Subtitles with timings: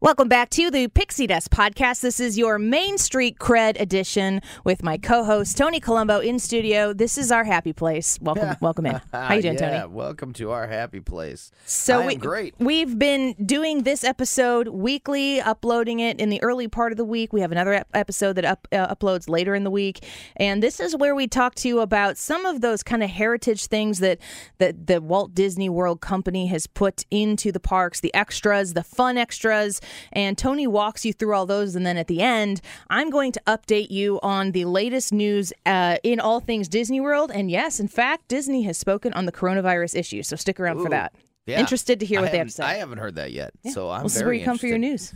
[0.00, 2.02] Welcome back to the Pixie Dust podcast.
[2.02, 6.92] This is your Main Street Cred edition with my co-host Tony Colombo in studio.
[6.92, 8.18] This is our happy place.
[8.20, 9.00] Welcome, welcome in.
[9.14, 9.94] How you doing, yeah, Tony?
[9.94, 11.52] welcome to our happy place.
[11.64, 12.54] So we, great.
[12.58, 17.32] We've been doing this episode weekly, uploading it in the early part of the week.
[17.32, 20.04] We have another ep- episode that up, uh, uploads later in the week,
[20.36, 23.68] and this is where we talk to you about some of those kind of heritage
[23.68, 24.18] things that
[24.58, 29.16] that the Walt Disney World Company has put into the parks, the extras, the fun
[29.16, 29.80] extras,
[30.12, 33.42] and Tony walks you through all those, and then at the end, I'm going to
[33.46, 37.30] update you on the latest news uh, in all things Disney World.
[37.32, 40.88] And yes, in fact, Disney has spoken on the coronavirus issue, so stick around for
[40.90, 41.14] that.
[41.46, 41.60] Yeah.
[41.60, 42.62] Interested to hear I what they have to say.
[42.64, 44.78] I haven't heard that yet, so I'm Well, this is where you come for your
[44.78, 45.12] news,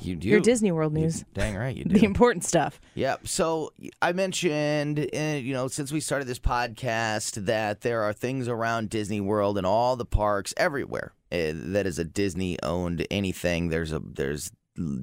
[0.00, 1.96] You do your Disney World You- news, dang right, you do.
[1.96, 2.80] the important stuff.
[2.94, 3.16] Yeah.
[3.24, 8.48] So I mentioned, uh, you know, since we started this podcast, that there are things
[8.48, 13.68] around Disney World and all the parks everywhere that is a Disney-owned anything.
[13.68, 14.50] There's a there's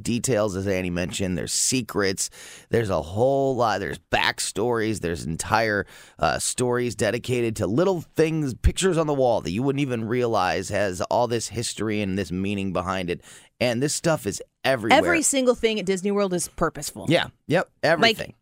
[0.01, 1.37] details as Annie mentioned.
[1.37, 2.29] There's secrets.
[2.69, 3.79] There's a whole lot.
[3.79, 5.01] There's backstories.
[5.01, 5.85] There's entire
[6.19, 10.69] uh, stories dedicated to little things, pictures on the wall that you wouldn't even realize
[10.69, 13.21] has all this history and this meaning behind it.
[13.59, 14.97] And this stuff is everywhere.
[14.97, 17.05] Every single thing at Disney World is purposeful.
[17.09, 17.27] yeah.
[17.47, 17.69] Yep.
[17.83, 18.33] Everything.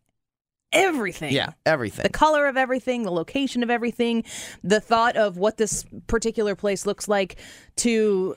[0.84, 1.32] Everything.
[1.32, 1.50] yeah.
[1.64, 2.02] Everything.
[2.04, 4.24] The color of everything, the location of everything,
[4.62, 7.36] the thought of what this particular place looks like
[7.76, 8.36] to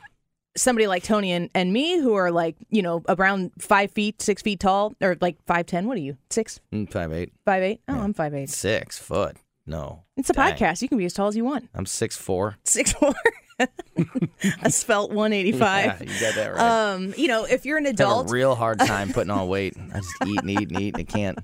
[0.57, 4.41] somebody like Tony and, and me who are like, you know, around five feet, six
[4.41, 5.88] feet tall, or like five ten.
[5.88, 6.17] What are you?
[6.29, 7.81] Six, Mm, Five eight, five eight?
[7.88, 8.50] Oh, I'm five eight.
[8.50, 9.38] six foot.
[9.66, 10.56] No, It's a Dang.
[10.56, 10.81] podcast.
[10.81, 11.69] You can be as tall as you want.
[11.75, 12.57] I'm six four.
[12.63, 13.13] Six four.
[14.63, 15.85] a svelte 185.
[15.85, 16.59] Yeah, you got that right.
[16.93, 19.47] Um, you know, if you're an I have adult, a real hard time putting on
[19.47, 19.75] weight.
[19.93, 20.95] I just eat and eat and eat.
[20.95, 21.39] and I can't.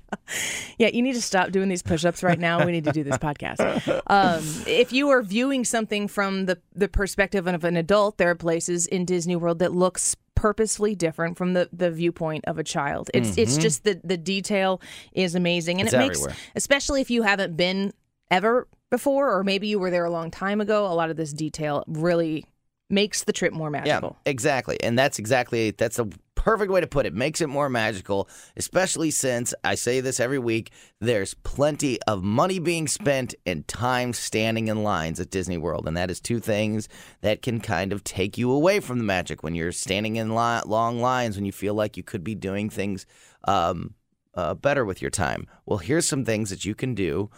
[0.78, 2.66] Yeah, you need to stop doing these push-ups right now.
[2.66, 3.60] We need to do this podcast.
[4.08, 8.36] Um, if you are viewing something from the the perspective of an adult, there are
[8.36, 13.10] places in Disney World that looks purposefully different from the, the viewpoint of a child.
[13.14, 14.82] It's it's just the the detail
[15.14, 16.36] is amazing, and It's it makes everywhere.
[16.56, 17.94] especially if you haven't been
[18.32, 20.88] ever before, or maybe you were there a long time ago.
[20.88, 22.46] A lot of this detail really
[22.90, 24.16] makes the trip more magical.
[24.26, 24.78] Yeah, exactly.
[24.82, 27.14] And that's exactly that's a perfect way to put it.
[27.14, 30.72] Makes it more magical, especially since I say this every week.
[31.02, 35.98] There's plenty of money being spent and time standing in lines at Disney World, and
[35.98, 36.88] that is two things
[37.22, 40.62] that can kind of take you away from the magic when you're standing in li-
[40.66, 43.06] long lines when you feel like you could be doing things
[43.46, 43.96] um,
[44.36, 45.48] uh, better with your time.
[45.66, 47.30] Well, here's some things that you can do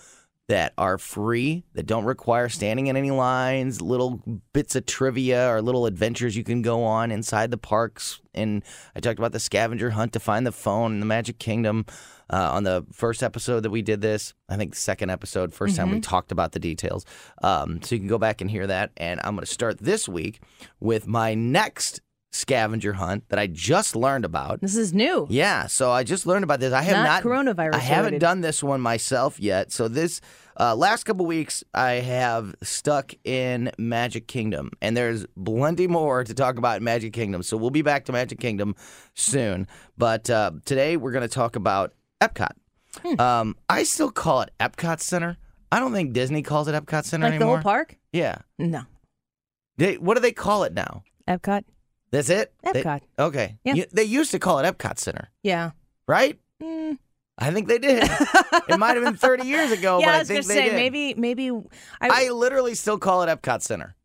[0.48, 4.22] that are free, that don't require standing in any lines, little
[4.54, 8.22] bits of trivia or little adventures you can go on inside the parks.
[8.34, 8.64] And
[8.96, 11.86] I talked about the scavenger hunt to find the phone in the Magic Kingdom
[12.30, 14.34] uh, on the first episode that we did this.
[14.48, 17.06] I think the second episode, 1st time we talked about the details.
[17.44, 18.92] Um, so you can go back and hear that.
[18.96, 20.40] And I'm going to start this week
[20.80, 22.00] with my next
[22.34, 24.62] scavenger hunt that I just learned about.
[24.62, 25.26] This is new.
[25.30, 26.74] Yeah, so I just learned about this.
[26.74, 28.20] I have Not not, coronavirus I haven't related.
[28.22, 29.72] done this one myself yet.
[29.72, 30.22] So this
[30.60, 36.34] uh, last couple weeks, I have stuck in Magic Kingdom, and there's plenty more to
[36.34, 37.44] talk about in Magic Kingdom.
[37.44, 38.76] So we'll be back to Magic Kingdom
[39.14, 39.68] soon.
[39.98, 42.52] But uh, today we're going to talk about Epcot.
[43.04, 43.22] Hmm.
[43.22, 45.38] Um, I still call it Epcot Center.
[45.72, 47.98] I don't think Disney calls it Epcot Center Like the whole park?
[48.14, 48.38] Yeah.
[48.58, 48.84] No.
[49.78, 51.04] They, what do they call it now?
[51.28, 51.64] Epcot?
[52.12, 52.54] That's it.
[52.64, 53.02] They- Epcot.
[53.20, 53.58] okay.
[53.64, 53.74] Yeah.
[53.74, 55.72] You- they used to call it Epcot Center, Yeah.
[56.08, 56.40] right?
[56.64, 56.98] Mm.
[57.38, 58.04] I think they did.
[58.04, 60.66] it might have been 30 years ago, yeah, but I I, was think they say
[60.70, 60.76] did.
[60.76, 61.52] maybe maybe
[62.02, 63.96] I, I literally still call it Epcot Center.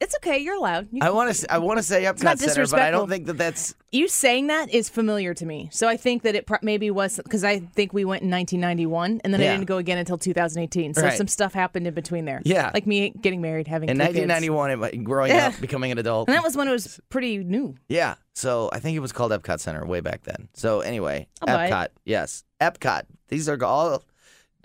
[0.00, 0.38] It's okay.
[0.38, 0.88] You're allowed.
[0.92, 1.52] You, I want to.
[1.52, 3.74] I want to say Epcot not Center, but I don't think that that's.
[3.90, 5.68] you saying that is familiar to me.
[5.72, 9.20] So I think that it pro- maybe was because I think we went in 1991
[9.24, 9.48] and then Yeah.
[9.50, 10.94] I didn't go again until 2018.
[10.94, 11.18] So Right.
[11.18, 12.40] some stuff happened in between there.
[12.44, 12.70] Yeah.
[12.72, 14.28] Like me getting married, having In two kids.
[14.28, 15.48] 1991, growing Yeah.
[15.48, 16.28] up, becoming an adult.
[16.28, 17.74] And that was when it was pretty new.
[17.88, 18.14] Yeah.
[18.34, 20.48] So I think it was called Epcot Center way back then.
[20.54, 21.58] So anyway, I'll.
[21.58, 21.88] Epcot.
[22.04, 22.44] Yes.
[22.60, 23.02] Epcot.
[23.28, 24.04] These are all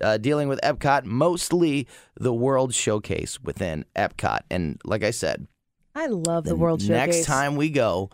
[0.01, 1.87] uh, dealing with Epcot, mostly
[2.19, 4.39] the World Showcase within Epcot.
[4.49, 5.47] And like I said,
[5.95, 6.89] I love the, World Showcase.
[7.15, 8.09] next time we go,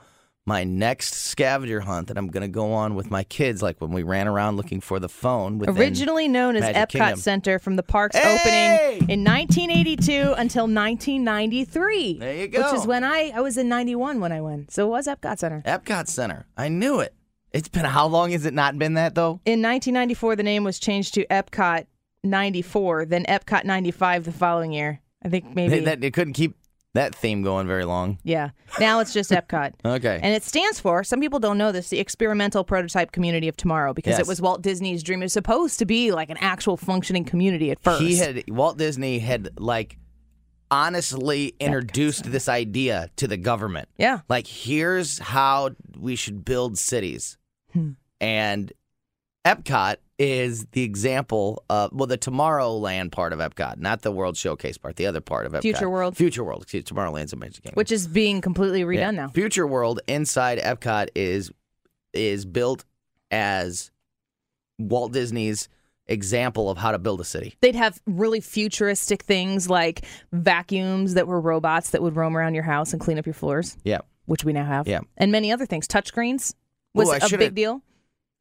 [0.46, 3.92] my next scavenger hunt that I'm going to go on with my kids, like when
[3.92, 5.64] we ran around looking for the phone.
[5.68, 7.20] Originally known as Magic Epcot Kingdom.
[7.20, 8.98] Center from the park's Hey!
[8.98, 12.18] opening in 1982 until 1993.
[12.20, 12.64] There you go.
[12.64, 14.72] Which is when I I was in 91 when I went.
[14.72, 15.62] So it was Epcot Center.
[15.66, 16.48] Epcot Center.
[16.58, 17.14] I knew it.
[17.54, 19.40] It's been how long has it not been that though?
[19.46, 21.86] In 1994, the name was changed to Epcot
[22.24, 25.01] 94, then Epcot 95 the following year.
[25.24, 25.80] I think maybe.
[25.80, 26.56] They, that, they couldn't keep
[26.96, 28.18] that theme going very long.
[28.24, 28.50] yeah.
[28.80, 29.74] Now it's just Epcot.
[29.86, 30.19] Okay.
[30.24, 33.94] And it stands for, some people don't know this, the Experimental Prototype Community of Tomorrow,
[33.94, 34.19] because Yes.
[34.22, 35.22] it was Walt Disney's dream.
[35.22, 38.01] It was supposed to be like an actual functioning community at first.
[38.01, 39.98] He had Walt Disney had like
[40.72, 43.90] honestly introduced this idea to the government.
[43.98, 44.19] Yeah.
[44.30, 47.38] Like here's how we should build cities.
[47.74, 47.92] Hmm.
[48.21, 48.71] And
[49.45, 54.77] Epcot is the example of well the Tomorrowland part of Epcot, not the World Showcase
[54.77, 55.62] part, the other part of Epcot.
[55.62, 56.18] Future World.
[56.18, 56.63] Future World.
[56.63, 57.75] Excuse Tomorrowland's a Magic Kingdom.
[57.75, 59.12] Which is being completely redone Yeah.
[59.12, 59.27] now.
[59.30, 61.51] Future World inside Epcot is
[62.13, 62.83] is built
[63.31, 63.92] as
[64.77, 65.69] Walt Disney's
[66.07, 67.56] example of how to build a city.
[67.62, 72.63] They'd have really futuristic things like vacuums that were robots that would roam around your
[72.63, 74.00] house and clean up your floors, Yeah.
[74.25, 74.88] which we now have.
[74.88, 75.01] Yeah.
[75.18, 75.88] And many other things.
[75.88, 76.56] Touchscreens
[76.94, 77.81] was Ooh, a big deal.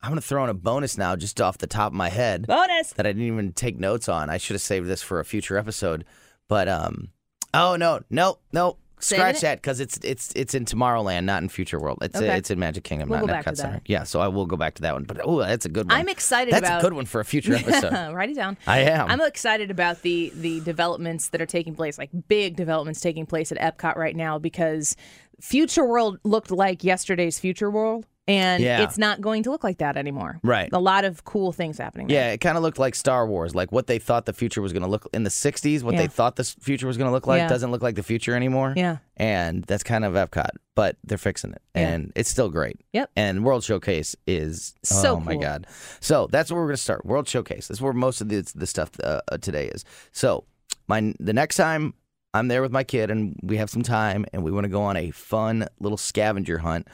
[0.01, 2.93] I'm gonna throw in a bonus now, just off the top of my head, Bonus.
[2.93, 4.31] that I didn't even take notes on.
[4.31, 6.05] I should have saved this for a future episode.
[6.47, 7.09] But um,
[7.53, 9.41] oh no, no, no, Saving scratch it?
[9.43, 11.99] that because it's it's it's in Tomorrowland, not in Future World.
[12.01, 12.37] It's Okay.
[12.37, 13.57] it's in Magic Kingdom, We'll not in Epcot that.
[13.57, 13.81] Center.
[13.87, 15.03] Yeah, so I will go back to that one.
[15.03, 15.97] But oh, that's a good one.
[15.99, 18.13] I'm excited That's about a good one for a future episode.
[18.15, 18.57] Write it down.
[18.69, 19.09] I am.
[19.11, 23.51] I'm excited about the the developments that are taking place, like big developments taking place
[23.53, 24.95] at Epcot right now, because
[25.41, 28.83] Future World looked like yesterday's Future World, and Yeah.
[28.83, 30.39] it's not going to look like that anymore.
[30.45, 30.69] Right.
[30.73, 32.07] A lot of cool things happening.
[32.07, 32.27] there.
[32.29, 34.73] Yeah, it kind of looked like Star Wars, like what they thought the future was
[34.73, 35.83] going to look in the '60s.
[35.83, 36.03] What Yeah.
[36.03, 37.49] they thought the future was going to look like Yeah.
[37.49, 38.75] doesn't look like the future anymore.
[38.77, 38.99] Yeah.
[39.17, 42.77] and that's kind of Epcot, but they're fixing it, and it's still great.
[42.93, 43.11] Yep.
[43.17, 45.67] And World Showcase is So oh my god.
[46.01, 47.05] So that's where we're going to start.
[47.05, 47.67] World Showcase.
[47.67, 49.85] That's where most of the the stuff uh, uh, today is.
[50.13, 50.45] So
[50.87, 51.95] my the next time
[52.35, 54.83] I'm there with my kid and we have some time and we want to go
[54.83, 56.87] on a fun little scavenger hunt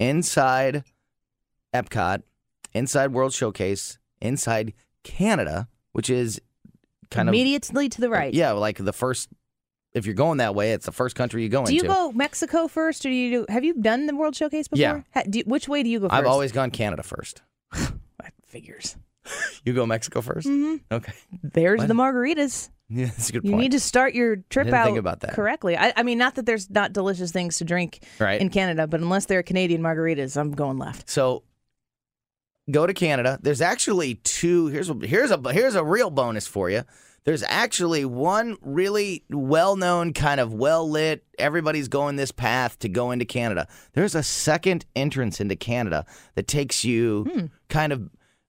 [0.00, 0.82] inside
[1.72, 2.22] Epcot,
[2.72, 4.72] inside World Showcase, inside
[5.04, 6.40] Canada, which is
[7.10, 8.34] kind of Immediately to the right.
[8.34, 9.28] yeah, like the first.
[9.92, 11.70] If you're going that way, it's the first country you go into.
[11.70, 11.92] Do you into.
[11.94, 13.52] go Mexico first, or do you do?
[13.52, 14.80] Have you done the World Showcase before?
[14.80, 15.00] Yeah.
[15.14, 17.42] Ha, do which way do you go 1st I've always gone Canada first.
[18.46, 18.96] Figures.
[19.64, 21.12] You go Mexico 1st hmm Okay.
[21.42, 21.88] There's What?
[21.88, 22.70] the margaritas.
[22.92, 23.62] Yeah, that's a good You point.
[23.62, 25.34] need to start your trip out think about that.
[25.34, 25.76] correctly.
[25.76, 28.40] I, I mean, not that there's not delicious things to drink right.
[28.40, 31.08] in Canada, but unless they're Canadian margaritas, I'm going left.
[31.08, 31.44] so
[32.70, 33.38] go to Canada.
[33.42, 34.66] There's actually two.
[34.68, 36.82] Here's a here's a here's a real bonus for you.
[37.24, 41.22] There's actually one really well-known, kind of well-lit.
[41.38, 43.68] Everybody's going this path to go into Canada.
[43.92, 47.46] There's a second entrance into Canada that takes you Hmm.
[47.68, 48.08] kind of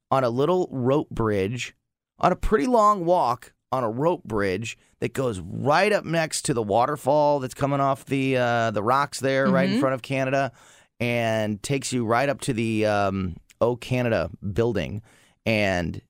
[0.10, 1.76] on a little rope bridge,
[2.18, 6.54] on a pretty long walk on a rope bridge that goes right up next to
[6.54, 9.80] the waterfall that's coming off the uh, the rocks there, right in Mhm.
[9.80, 10.52] front of Canada,
[11.00, 15.02] and takes you right up to the um, O Canada building.
[15.46, 16.02] And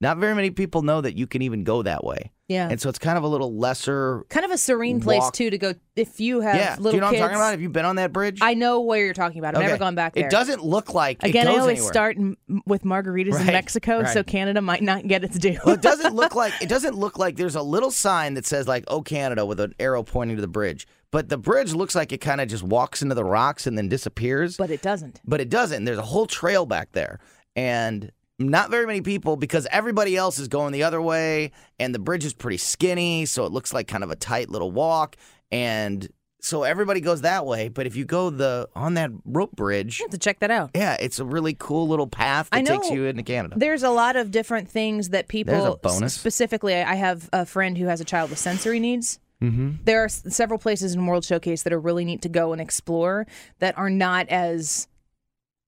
[0.00, 2.32] not very many people know that you can even go that way.
[2.52, 2.68] Yeah.
[2.70, 4.24] And so it's kind of a little lesser.
[4.28, 6.76] kind of a serene place too to go if you have yeah.
[6.76, 7.20] little Do you know kids.
[7.20, 7.50] what I'm talking about?
[7.52, 8.38] Have you been on that bridge?
[8.42, 9.54] I know where you're talking about.
[9.54, 10.26] I've never gone back there.
[10.26, 11.92] It doesn't look like Again, it I always anywhere.
[11.92, 14.22] start m- with margaritas in Right, Mexico, so.
[14.22, 15.58] Canada might not get its due.
[15.64, 18.68] well, it doesn't look like it doesn't look like there's a little sign that says
[18.68, 20.86] like "Oh Canada" with an arrow pointing to the bridge.
[21.10, 23.88] But the bridge looks like it kind of just walks into the rocks and then
[23.88, 24.56] disappears.
[24.56, 25.20] but it doesn't.
[25.26, 25.84] but it doesn't.
[25.84, 27.20] There's a whole trail back there,
[27.56, 31.98] and not very many people because everybody else is going the other way, and the
[31.98, 35.16] bridge is pretty skinny, so it looks like kind of a tight little walk,
[35.50, 36.08] and
[36.40, 37.68] so everybody goes that way.
[37.68, 40.70] But if you go the on that rope bridge, You have to check that out.
[40.74, 43.54] yeah, it's a really cool little path that takes you into Canada.
[43.58, 45.54] There's a lot of different things that people.
[45.54, 46.14] There's a bonus.
[46.14, 49.20] Specifically, I I have a friend who has a child with sensory needs.
[49.40, 49.82] Mm-hmm.
[49.84, 52.60] There are s- several places in World Showcase that are really neat to go and
[52.60, 53.26] explore
[53.58, 54.86] that are not as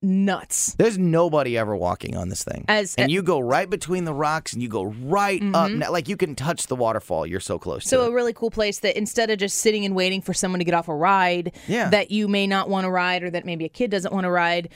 [0.04, 0.74] nuts.
[0.74, 2.64] There's nobody ever walking on this thing.
[2.68, 5.70] As- and you go right between the rocks and you go right up.
[5.70, 5.88] Mhm.
[5.90, 7.26] Like you can touch the waterfall.
[7.26, 8.12] You're so close So a it.
[8.12, 10.88] really cool place that instead of just sitting and waiting for someone to get off
[10.88, 11.88] a ride Yeah.
[11.90, 14.30] that you may not want to ride or that maybe a kid doesn't want to
[14.30, 14.68] ride,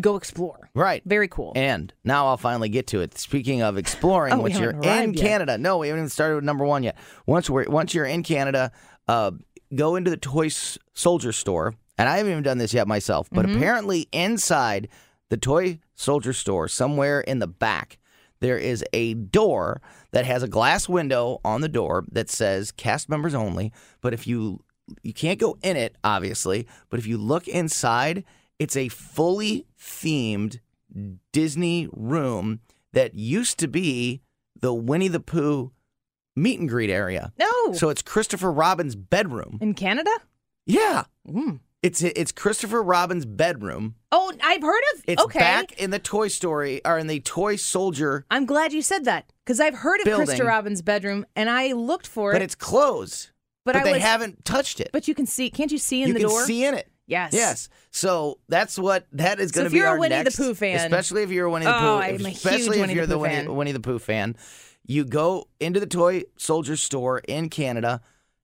[0.00, 0.68] go explore.
[0.74, 1.02] Right.
[1.06, 1.52] Very cool.
[1.56, 3.16] And now I'll finally get to it.
[3.18, 5.16] Speaking of exploring, Oh, once you're in yet.
[5.16, 6.96] Canada, no, we haven't even started with number one yet.
[7.26, 8.72] Once we're once you're in Canada,
[9.08, 9.30] uh,
[9.74, 10.48] go into the toy
[10.92, 13.28] soldier store, and I haven't even done this yet myself.
[13.30, 13.56] But Mm-hmm.
[13.56, 14.88] apparently, inside
[15.30, 17.98] the toy soldier store, somewhere in the back,
[18.40, 19.80] there is a door
[20.12, 23.72] that has a glass window on the door that says cast members only.
[24.00, 24.62] But if you
[25.02, 28.22] you can't go in it, obviously, but if you look inside,
[28.58, 30.60] it's a fully themed
[31.32, 32.60] Disney room
[32.92, 34.20] that used to be
[34.60, 35.72] the Winnie the Pooh
[36.36, 37.32] meet and greet area.
[37.38, 37.72] no.
[37.72, 39.58] So it's Christopher Robin's bedroom.
[39.60, 40.10] in Canada?
[40.66, 41.04] Yeah.
[41.26, 41.60] Mm.
[41.84, 43.96] It's it's Christopher Robin's bedroom.
[44.10, 45.38] Oh, I've heard of It's Okay.
[45.38, 49.30] back in the Toy Story or in the Toy Soldier, I'm glad you said that
[49.44, 50.26] because I've heard of Building.
[50.26, 52.34] Christopher Robin's bedroom and I looked for it.
[52.36, 53.28] but it's closed.
[53.66, 54.88] But But, I they was- haven't touched it.
[54.92, 55.50] But you can see.
[55.50, 56.30] Can't you see in you the door?
[56.30, 56.88] You can see in it.
[57.06, 57.34] Yes.
[57.34, 57.68] Yes.
[57.90, 60.30] So that's what that is So going to if be you're a our Winnie the
[60.30, 62.80] Pooh fan- especially if you're a Winnie the Oh, Pooh, I'm a huge especially if
[62.80, 63.54] Winnie the you're the Winnie, fan.
[63.54, 64.36] Winnie the Pooh fan.
[64.86, 68.00] You go into the toy soldier store in Canada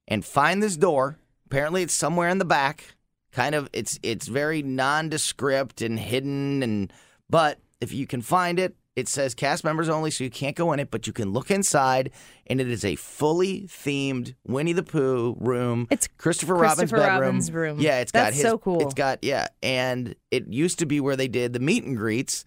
[0.08, 1.18] and find this door.
[1.46, 2.96] Apparently, it's somewhere in the back.
[3.32, 6.92] Kind of, it's it's very nondescript and hidden, and
[7.28, 10.72] but if you can find it, it says cast members only, so you can't go
[10.72, 12.10] in it, but you can look inside,
[12.48, 15.86] and it is a fully themed Winnie the Pooh room.
[15.90, 17.20] It's Christopher, Robin's Christopher bedroom.
[17.20, 17.80] Robin's room.
[17.80, 18.42] Yeah, it's got That's his.
[18.42, 18.80] so cool.
[18.80, 22.44] It's got yeah, and it used to be where they did the meet and greets.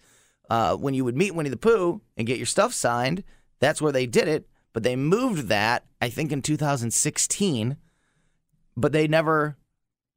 [0.50, 3.24] Uh, when you would meet Winnie the Pooh and get your stuff signed,
[3.60, 4.46] that's where they did it.
[4.74, 7.76] But they moved that, I think, in 2016.
[8.76, 9.56] But they never,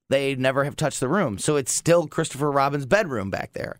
[0.09, 3.79] they never have touched the room, so it's still Christopher Robin's bedroom back there,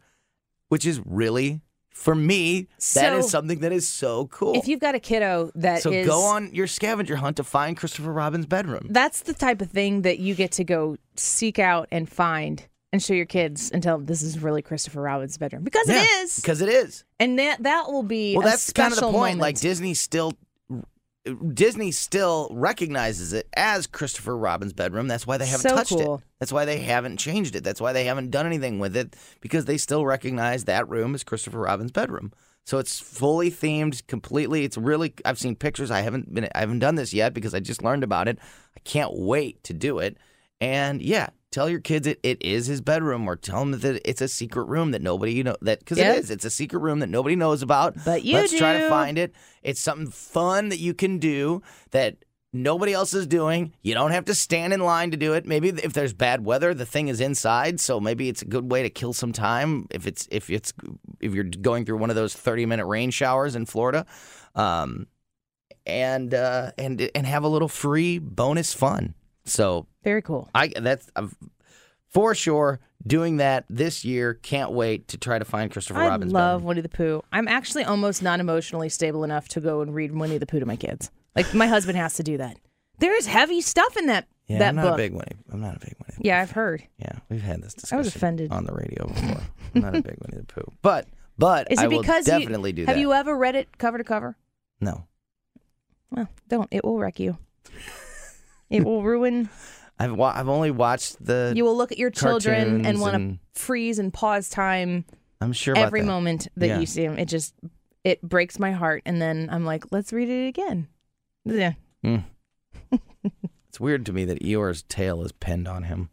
[0.69, 4.55] which is really, for me, that is So- something that is so cool.
[4.55, 7.77] If you've got a kiddo that so is- go on your scavenger hunt to find
[7.77, 8.87] Christopher Robin's bedroom.
[8.89, 13.03] That's the type of thing that you get to go seek out and find and
[13.03, 16.09] show your kids and tell them this is really Christopher Robin's bedroom because Yeah, it
[16.23, 17.03] is, because it is.
[17.19, 19.39] and that that will be well a that's kind of the point moment.
[19.41, 20.33] like disney still
[21.53, 25.07] disney still recognizes it as christopher robin's bedroom.
[25.07, 26.15] That's why they haven't So touched cool.
[26.15, 27.63] it that's why they haven't changed it.
[27.63, 31.23] That's why they haven't done anything with it because they still recognize that room as
[31.23, 32.31] christopher robin's bedroom.
[32.65, 34.63] So it's fully themed completely.
[34.63, 35.89] It's really i've seen pictures.
[35.91, 38.37] I haven't been i haven't done this yet because i just learned about it.
[38.75, 40.17] I can't wait to do it.
[40.61, 44.21] And yeah tell your kids it, it is his bedroom or tell them that it's
[44.21, 46.15] a secret room that nobody you know that because Yep.
[46.15, 47.95] it is it's a secret room that nobody knows about.
[48.05, 49.33] But you let's try to find it.
[49.63, 51.61] It's something fun that you can do
[51.91, 52.17] that
[52.53, 53.73] nobody else is doing.
[53.81, 55.45] You don't have to stand in line to do it.
[55.45, 58.83] Maybe if there's bad weather the thing is inside so maybe it's a good way
[58.83, 60.73] to kill some time if it's if it's
[61.19, 64.05] if you're going through one of those 30 minute rain showers in florida
[64.55, 65.07] um
[65.85, 69.13] and uh and and have a little free bonus fun
[69.47, 70.49] so very cool.
[70.55, 71.27] I that's i
[72.09, 74.35] for sure doing that this year.
[74.35, 76.31] Can't wait to try to find Christopher I Robin's.
[76.33, 76.63] love.
[76.63, 77.21] Winnie the Pooh.
[77.33, 80.65] I'm actually almost not emotionally stable enough to go and read Winnie the Pooh to
[80.65, 81.11] my kids.
[81.35, 82.57] Like my husband has to do that.
[82.99, 84.93] There is heavy stuff in that Yeah, that I'm not book.
[84.93, 85.35] a big Winnie.
[85.51, 86.21] I'm not a big Winnie.
[86.27, 86.83] yeah, I've heard.
[86.97, 87.95] yeah, we've had this discussion.
[87.95, 88.51] I was offended.
[88.51, 89.41] on the radio before.
[89.75, 92.71] I'm not a big Winnie the Pooh, but but Is it I will because definitely
[92.71, 93.01] you, do have that.
[93.01, 94.35] you ever read it cover to cover?
[94.81, 95.05] no,
[96.09, 96.67] Well, don't.
[96.71, 97.37] It will wreck you.
[98.69, 99.49] It will ruin.
[99.99, 101.53] I've wa- I've only watched the.
[101.55, 105.05] You will look at your children and cartoons want to and- freeze and pause time
[105.41, 106.07] I'm sure about every that.
[106.07, 106.79] moment that Yeah.
[106.79, 107.17] you see them.
[107.17, 107.53] It just
[108.03, 110.87] it breaks my heart, and then I'm like, let's read it again.
[111.45, 111.73] Yeah.
[113.69, 116.09] It's weird to me that Eeyore's tail is pinned on him.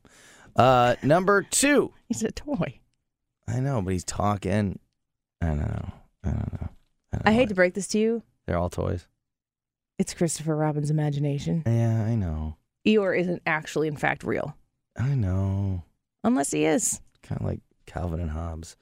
[0.56, 1.92] Uh, number two.
[2.08, 2.80] He's a toy.
[3.48, 4.78] I know, but he's talking.
[5.40, 5.92] I don't know.
[6.24, 6.68] I don't know.
[7.24, 8.22] I hate to break this to you.
[8.46, 9.06] They're all toys.
[9.98, 11.62] It's Christopher Robin's imagination.
[11.66, 12.56] Yeah, I know.
[12.86, 14.56] Eeyore isn't actually, in fact, real.
[14.98, 15.82] I know.
[16.24, 17.00] Unless he is.
[17.22, 18.76] Kind of like Calvin and Hobbes.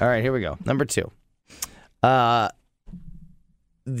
[0.00, 0.56] All right, here we go.
[0.64, 1.10] Number two.
[2.02, 2.48] Uh,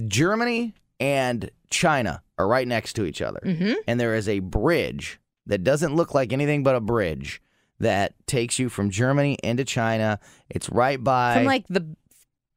[0.06, 3.72] Germany and China are right next to each other, Mm-hmm.
[3.86, 7.42] and there is a bridge that doesn't look like anything but a bridge
[7.80, 10.20] that takes you from Germany into China.
[10.48, 11.96] It's right by From like the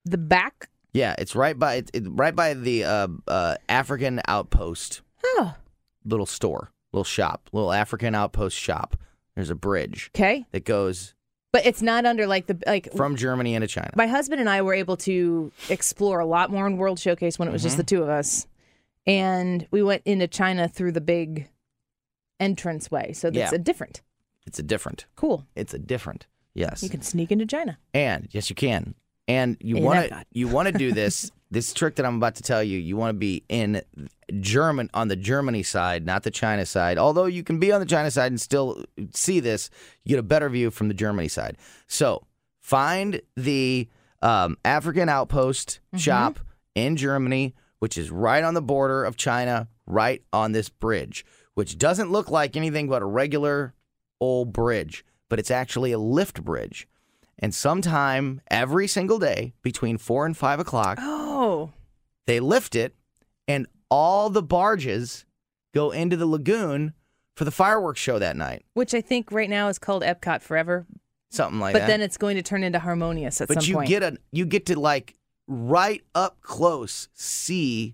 [0.06, 0.70] the back.
[0.96, 5.54] Yeah, it's right by it's, it's right by the uh, uh, African outpost Oh,
[6.06, 8.96] little store, little shop, little African outpost shop.
[9.36, 10.46] There's a bridge okay.
[10.52, 11.14] that goes
[11.52, 12.94] But it's not under like the like.
[12.94, 13.92] from Germany into China.
[13.96, 17.48] my husband and I were able to explore a lot more in World Showcase when
[17.48, 17.96] it was just the Mm-hmm.
[17.98, 18.48] two of us,
[19.06, 21.50] and we went into China through the big
[22.40, 23.12] entrance way.
[23.14, 23.56] So that's Yeah.
[23.56, 24.02] a different.
[24.48, 25.06] It's a different.
[25.16, 25.46] Cool.
[25.56, 26.28] It's a different.
[26.54, 26.84] Yes.
[26.84, 27.78] You can sneak into China.
[27.94, 28.94] And yes, you can.
[29.28, 32.44] And you want to you want to do this this trick that I'm about to
[32.44, 32.78] tell you.
[32.78, 33.82] You want to be in
[34.40, 36.98] German on the Germany side, not the China side.
[36.98, 39.70] Although you can be on the China side and still see this,
[40.04, 41.58] you get a better view from the Germany side.
[41.88, 42.24] So
[42.62, 43.88] find the
[44.22, 45.98] um, African outpost Mm-hmm.
[46.00, 46.40] shop
[46.74, 51.78] in Germany, which is right on the border of China, right on this bridge, which
[51.78, 53.74] doesn't look like anything but a regular
[54.20, 56.88] old bridge, but it's actually a lift bridge.
[57.40, 61.72] And sometime every single day between four and five o'clock, Oh,
[62.28, 62.96] they lift it,
[63.48, 65.26] and all the barges
[65.74, 66.94] go into the lagoon
[67.36, 68.64] for the fireworks show that night.
[68.74, 70.86] which I think right now is called Epcot Forever,
[71.32, 71.86] Something like but that.
[71.86, 73.90] But then it's going to turn into Harmonious at but some you point.
[73.90, 75.16] get a you get to like
[75.48, 77.94] right up close see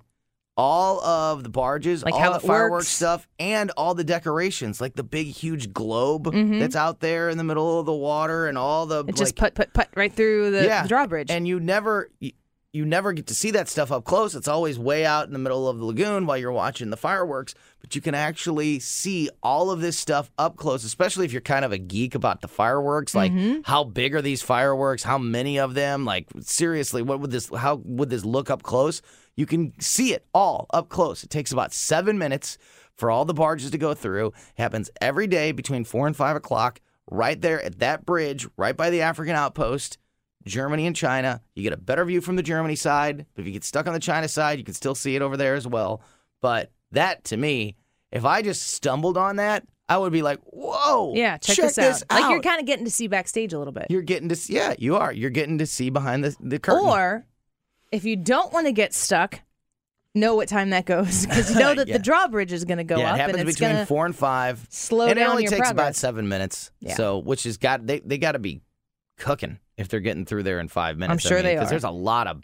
[0.57, 2.87] all of the barges, Like all the fireworks works.
[2.89, 6.59] stuff, and all the decorations, like the big huge globe Mhm.
[6.59, 9.53] that's out there in the middle of the water, and all the it just put
[9.55, 11.29] put put right through the, yeah, the drawbridge.
[11.31, 12.09] and you never.
[12.19, 12.31] You,
[12.73, 14.33] you never get to see that stuff up close.
[14.33, 17.53] It's always way out in the middle of the lagoon while you're watching the fireworks,
[17.81, 21.65] but you can actually see all of this stuff up close, especially if you're kind
[21.65, 23.13] of a geek about the fireworks.
[23.13, 23.59] Like, Mm-hmm.
[23.65, 25.03] how big are these fireworks?
[25.03, 26.05] How many of them?
[26.05, 29.01] Like, seriously, what would this, how would this look up close?
[29.35, 31.23] You can see it all up close.
[31.23, 32.57] It takes about seven minutes
[32.95, 34.27] for all the barges to go through.
[34.27, 38.75] It happens every day between four and five o'clock, right there at that bridge, right
[38.75, 39.97] by the African outpost.
[40.45, 41.41] Germany and China.
[41.55, 43.25] You get a better view from the Germany side.
[43.35, 45.37] But if you get stuck on the China side, you can still see it over
[45.37, 46.01] there as well.
[46.41, 47.75] But that to me,
[48.11, 52.03] if I just stumbled on that, I would be like, "Whoa, yeah, check, this, out.
[52.09, 53.87] Like you're kind of getting to see backstage a little bit.
[53.89, 55.11] You're getting to see, yeah, you are.
[55.11, 56.87] You're getting to see behind the the curtain.
[56.87, 57.25] Or
[57.91, 59.41] if you don't want to get stuck,
[60.13, 61.97] know what time that goes because you know that Yeah.
[61.97, 63.85] the drawbridge is going to go yeah, up it happens and it's between going to
[63.87, 64.65] four and five.
[64.69, 66.71] slow down and it only takes about seven minutes.
[66.79, 66.95] Yeah.
[66.95, 68.61] So, which has got they they got to be
[69.17, 71.11] cooking if they're getting through there in five minutes.
[71.25, 72.41] I'm sure they because there's a lot of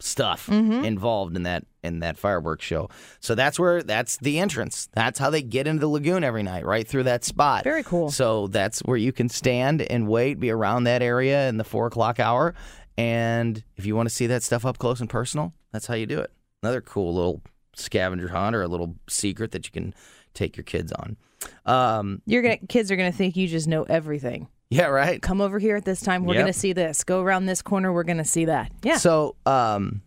[0.00, 0.84] stuff Mhm.
[0.84, 2.88] involved in that in that fireworks show.
[3.20, 4.88] So that's where that's the entrance.
[4.92, 7.62] That's how they get into the lagoon every night, right through that spot.
[7.64, 8.10] Very cool.
[8.10, 11.86] So that's where you can stand and wait, be around that area in the four
[11.86, 12.54] o'clock hour.
[12.96, 16.06] And if you want to see that stuff up close and personal, that's how you
[16.06, 16.30] do it.
[16.62, 17.42] Another cool little
[17.74, 19.94] scavenger hunt or a little secret that you can
[20.32, 21.16] take your kids on.
[21.66, 24.48] Um, You're gonna kids are gonna think you just know everything.
[24.70, 25.20] yeah, right.
[25.20, 26.24] Come over here at this time.
[26.24, 26.42] We're Yep.
[26.42, 27.04] gonna see this.
[27.04, 27.92] Go around this corner.
[27.92, 28.72] We're gonna see that.
[28.82, 28.96] Yeah.
[28.96, 30.02] So, um,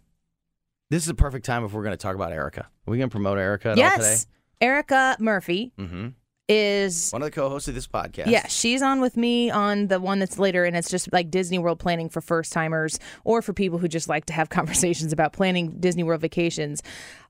[0.89, 2.61] this is a perfect time if we're going to talk about Erica.
[2.61, 3.83] Are we going to promote Erica all today?
[3.97, 4.25] yes.
[4.61, 6.07] Erica Murphy Mm-hmm.
[6.47, 8.27] Is One of the co-hosts of this podcast.
[8.27, 11.57] Yeah, she's on with me on the one that's later, and it's just like Disney
[11.57, 15.33] World planning for first timers or for people who just like to have conversations about
[15.33, 16.81] planning Disney World vacations.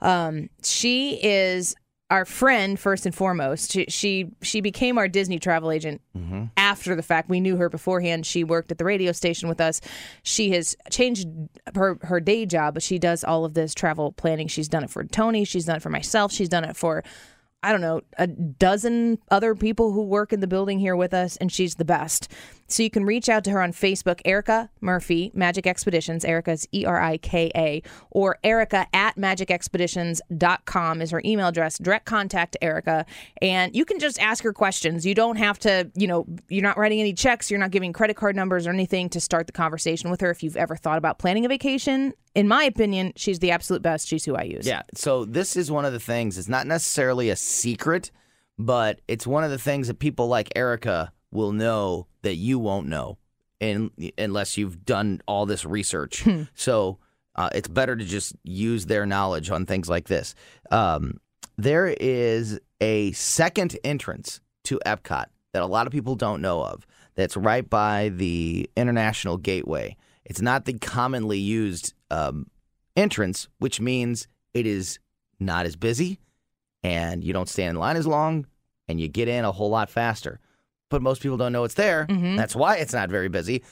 [0.01, 1.75] Um, she is
[2.10, 3.71] our friend first and foremost.
[3.73, 6.01] She she, she became our Disney travel agent
[6.56, 7.27] after the fact.
[7.27, 8.25] We knew her beforehand.
[8.25, 9.82] She worked at the radio station with us.
[10.23, 11.27] She has changed
[11.75, 14.47] her her day job, but she does all of this travel planning.
[14.47, 15.43] She's done it for Tony.
[15.43, 16.32] She's done it for myself.
[16.32, 17.03] She's done it for
[17.63, 21.38] I don't know, a dozen other people who work in the building here with us,
[21.38, 22.32] and she's the best.
[22.67, 26.25] So you can reach out to her on Facebook, Erica Murphy, Magic Expeditions.
[26.25, 31.77] Erica's E R I K A, or Erica at magicexpeditions.com is her email address.
[31.77, 33.06] Direct contact Erica,
[33.41, 35.06] and you can just ask her questions.
[35.06, 38.15] You don't have to, you know, you're not writing any checks, you're not giving credit
[38.15, 40.30] card numbers or anything to start the conversation with her.
[40.30, 44.08] If you've ever thought about planning a vacation, in my opinion, she's the absolute best.
[44.08, 44.67] She's who I use.
[44.67, 44.84] Yeah.
[44.93, 46.38] So this is one of the things.
[46.38, 48.12] It's not necessarily a secret,
[48.60, 52.88] but it's one of the things that people like Erica will know that you won't
[52.88, 53.18] know,
[53.60, 56.26] in, unless you've done all this research.
[56.56, 57.00] So
[57.36, 60.36] uh, it's better to just use their knowledge on things like this.
[60.72, 61.20] Um,
[61.58, 66.86] there is a second entrance to Epcot that a lot of people don't know of.
[67.16, 69.98] That's right by the International Gateway.
[70.26, 72.48] It's not the commonly used um,
[72.96, 75.00] entrance, which means it is
[75.40, 76.20] not as busy
[76.84, 78.46] and you don't stand in line as long
[78.88, 80.40] and you get in a whole lot faster.
[80.89, 82.06] But most people don't know it's there.
[82.10, 82.36] Mm-hmm.
[82.38, 83.63] That's why it's not very busy.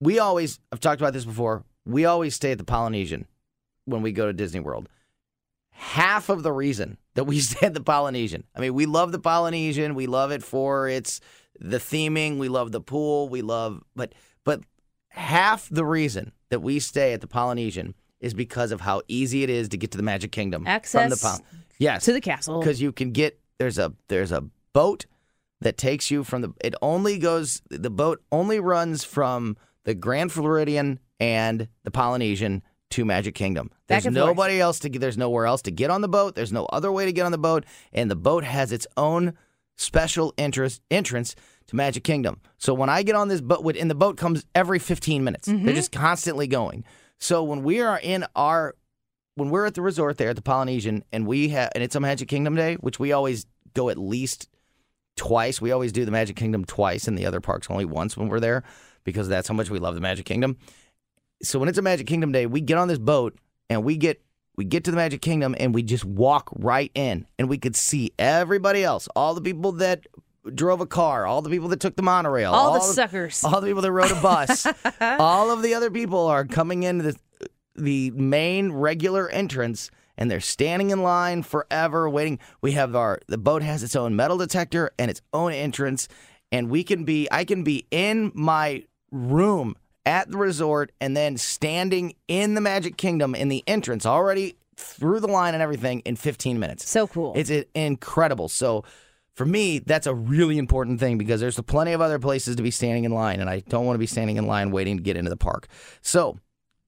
[0.00, 3.26] We always, I've talked about this before, we always stay at the Polynesian
[3.84, 4.88] when we go to Disney World.
[5.70, 9.18] Half of the reason that we stay at the Polynesian, I mean, we love the
[9.18, 9.94] Polynesian.
[9.94, 11.20] We love it for its
[11.60, 12.38] the theming.
[12.38, 13.28] We love the pool.
[13.28, 14.12] We love, but
[14.44, 14.60] but
[15.08, 19.50] half the reason that we stay at the Polynesian is because of how easy it
[19.50, 21.20] is to get to the Magic Kingdom from the Access
[21.78, 22.58] Yes, To the castle.
[22.60, 25.06] because you can get there's a there's a boat
[25.60, 30.32] that takes you from the it only goes the boat only runs from the Grand
[30.32, 33.70] Floridian and the Polynesian to Magic Kingdom.
[33.86, 34.26] There's and forth.
[34.28, 36.34] nobody else to get there's nowhere else to get on the boat.
[36.34, 39.34] There's no other way to get on the boat and the boat has its own
[39.76, 41.34] special interest entrance
[41.68, 42.40] to Magic Kingdom.
[42.58, 45.56] So when I get on this boat, and the boat comes every 15 minutes, they're
[45.56, 45.68] mm-hmm.
[45.68, 46.84] just constantly going.
[47.18, 48.74] So when we are in our,
[49.36, 52.00] when we're at the resort there at the Polynesian, and we have, and it's a
[52.00, 54.48] Magic Kingdom day, which we always go at least
[55.18, 55.60] twice.
[55.60, 58.40] We always do the Magic Kingdom twice, and the other parks only once when we're
[58.40, 58.64] there
[59.04, 60.56] because that's how much we love the Magic Kingdom.
[61.42, 63.36] So when it's a Magic Kingdom day, we get on this boat
[63.68, 64.22] and we get
[64.56, 67.76] we get to the Magic Kingdom and we just walk right in, and we could
[67.76, 70.06] see everybody else, all the people that
[70.54, 73.44] drove a car, all the people that took the monorail, All the suckers.
[73.44, 74.66] all the people that rode a bus,
[75.00, 77.16] all of the other people are coming into the
[77.76, 82.38] the main regular entrance and they're standing in line forever waiting.
[82.60, 86.08] We have our the boat has its own metal detector and its own entrance
[86.52, 91.36] and we can be I can be in my room at the resort and then
[91.36, 96.16] standing in the Magic Kingdom in the entrance already through the line and everything in
[96.16, 96.88] 15 minutes.
[96.88, 97.32] So cool.
[97.36, 98.48] It's incredible.
[98.48, 98.84] So
[99.34, 102.70] for me, that's a really important thing because there's plenty of other places to be
[102.72, 105.16] standing in line, and I don't want to be standing in line waiting to get
[105.16, 105.68] into the park.
[106.00, 106.38] So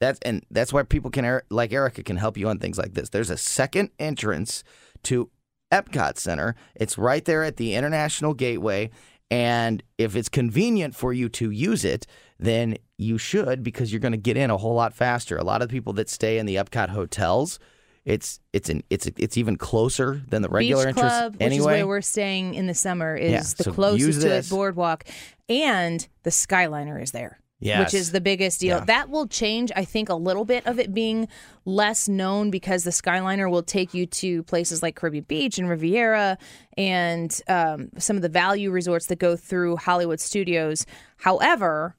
[0.01, 3.11] that's and that's why people can like Erica can help you on things like this.
[3.11, 4.65] There's a second entrance
[5.05, 5.31] to
[5.71, 6.57] Epcot Center.
[6.75, 8.91] It's right there at the International Gateway.
[9.31, 12.07] And if it's convenient for you to use it,
[12.41, 15.37] then you should because you're going to get in a whole lot faster.
[15.37, 17.61] A lot of the people that stay in the Epcot hotels,
[18.05, 21.59] it's it's an it's it's even closer than the regular Beach entrance Club, which anyway.
[21.59, 25.05] is where we're staying in the summer, is Yeah, the so closest to it boardwalk,
[25.49, 27.39] and the Skyliner is there.
[27.61, 27.93] Yes.
[27.93, 28.79] Which is the biggest deal.
[28.79, 28.85] Yeah.
[28.85, 31.29] That will change, I think, a little bit of it being
[31.67, 36.39] less known because the Skyliner will take you to places like Caribbean Beach and Riviera
[36.79, 40.87] and um, some of the value resorts that go through Hollywood Studios.
[41.19, 41.97] However,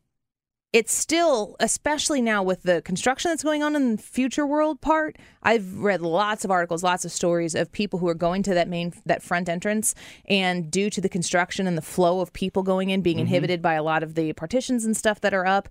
[0.74, 5.18] it's still, especially now with the construction that's going on in the future world part,
[5.44, 8.70] I've read lots of articles, lots of stories of people who are going to that
[8.70, 9.94] main, that front entrance,
[10.26, 13.22] and due to the construction and the flow of people going in, being mm-hmm.
[13.22, 15.68] inhibited by a lot of the partitions and stuff that are up,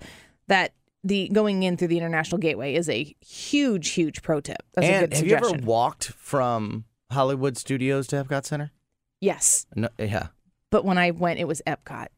[0.49, 4.63] that the going in through the international gateway is a huge, huge pro tip.
[4.75, 8.71] That's a and good have you ever walked from Hollywood Studios to Epcot Center?
[9.19, 10.29] yes, No, yeah.
[10.71, 12.09] but when I went, it was Epcot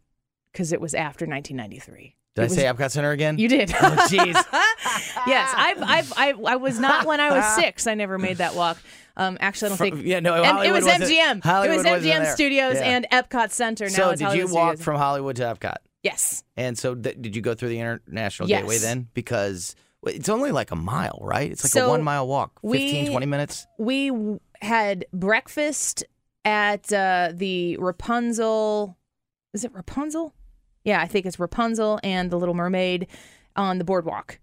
[0.51, 2.16] because it was after 1993.
[2.35, 3.38] Did It I was- say Epcot Center again?
[3.38, 3.71] You did.
[3.73, 4.35] Oh, jeez.
[5.27, 7.87] yes, I've, I've, I, I was not when I was six.
[7.87, 8.79] I never made that walk.
[9.16, 10.07] Um, actually, I don't From- think.
[10.07, 11.64] yeah, no, and it Hollywood was wasn't- MGM.
[11.64, 12.33] It was wasn't MGM.
[12.33, 12.85] Studios Yeah.
[12.85, 13.85] and Epcot Center.
[13.85, 14.85] Now so it's did you Hollywood walk Studios.
[14.85, 15.77] from Hollywood to Epcot?
[16.03, 16.42] Yes.
[16.57, 18.61] And so th- did you go through the International Yes.
[18.62, 19.09] Gateway then?
[19.12, 21.51] Because it's only like a mile, right?
[21.51, 23.66] It's like a one mile walk, 15, we- 20 minutes.
[23.79, 26.03] We w- had breakfast
[26.47, 28.97] at uh, the Rapunzel.
[29.53, 30.35] Is it Rapunzel?
[30.85, 33.07] Yeah, I think it's Rapunzel and the Little Mermaid
[33.57, 34.38] on the boardwalk.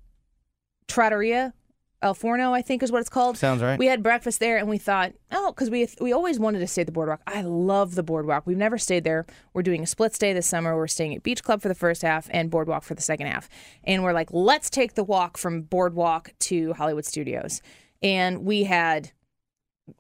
[0.88, 1.54] Trattoria
[2.02, 3.38] al Forno, I think is what it's called.
[3.38, 3.78] Sounds right.
[3.78, 6.82] We had breakfast there, and we thought, oh, because we we always wanted to stay
[6.82, 7.22] at the boardwalk.
[7.28, 8.48] I love the boardwalk.
[8.48, 9.26] We've never stayed there.
[9.54, 10.76] We're doing a split stay this summer.
[10.76, 13.50] We're staying at Beach Club for the first half and boardwalk for the second half.
[13.84, 17.62] And we're like, let's take the walk from boardwalk to Hollywood Studios.
[18.02, 19.12] And we had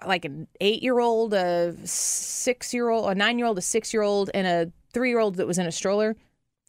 [0.05, 3.93] like an eight year old, a six year old, a nine year old, a six
[3.93, 6.15] year old, and a three year old that was in a stroller.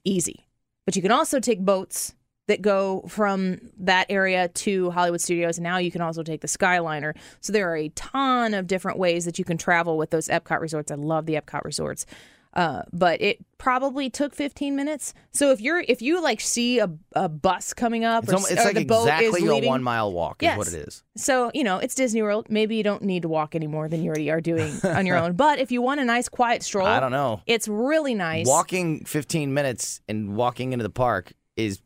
[0.05, 0.47] Easy.
[0.87, 2.15] But you can also take boats
[2.49, 5.57] that go from that area to Hollywood Studios.
[5.57, 7.17] And now you can also take the Skyliner.
[7.41, 10.61] So there are a ton of different ways that you can travel with those Epcot
[10.61, 10.91] resorts.
[10.91, 12.07] I love the Epcot resorts.
[12.53, 15.15] Uh, but it probably took 15 minutes.
[15.31, 18.49] So if you're if you like see a, a bus coming up It's, or, almo-
[18.49, 21.05] it's or like the boat exactly is a one mile walk, is what it is.
[21.17, 22.47] so, you know, it's Disney World.
[22.49, 25.17] Maybe you don't need to walk any more than you already are doing on your
[25.17, 25.35] own.
[25.35, 27.41] But if you want a nice quiet stroll, I don't know.
[27.47, 28.47] It's really nice.
[28.49, 31.81] Walking 15 minutes and walking into the park is,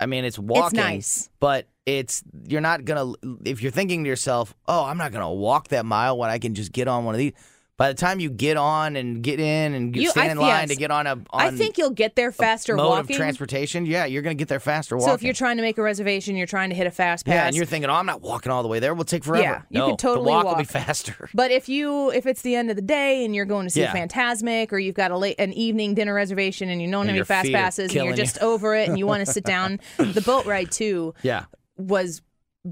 [0.00, 0.64] I mean, it's walking.
[0.64, 1.30] It's nice.
[1.38, 5.22] But it's, you're not going to, if you're thinking to yourself, oh, I'm not going
[5.22, 7.32] to walk that mile when I can just get on one of these.
[7.78, 10.38] By the time you get on and get in and get, You- stand I- in
[10.38, 10.68] line yes.
[10.70, 13.14] to get on a on I think you'll get there faster mode walking.
[13.14, 15.08] of transportation, yeah, you're going to get there faster walking.
[15.08, 17.32] so if you're trying to make a reservation, you're trying to hit a fast pass.
[17.32, 18.94] yeah, and you're thinking, oh, I'm not walking all the way there.
[18.94, 19.42] We'll take forever.
[19.44, 21.30] Yeah, you no, could totally the walk, will be faster.
[21.34, 23.82] But if you if it's the end of the day and you're going to see
[23.82, 23.94] Yeah.
[23.94, 27.24] Fantasmic or you've got a late an evening dinner reservation and you don't have any
[27.24, 28.22] fast passes and you're killing you.
[28.24, 31.44] just over it and you want to sit down, the boat ride too Yeah.
[31.76, 32.22] was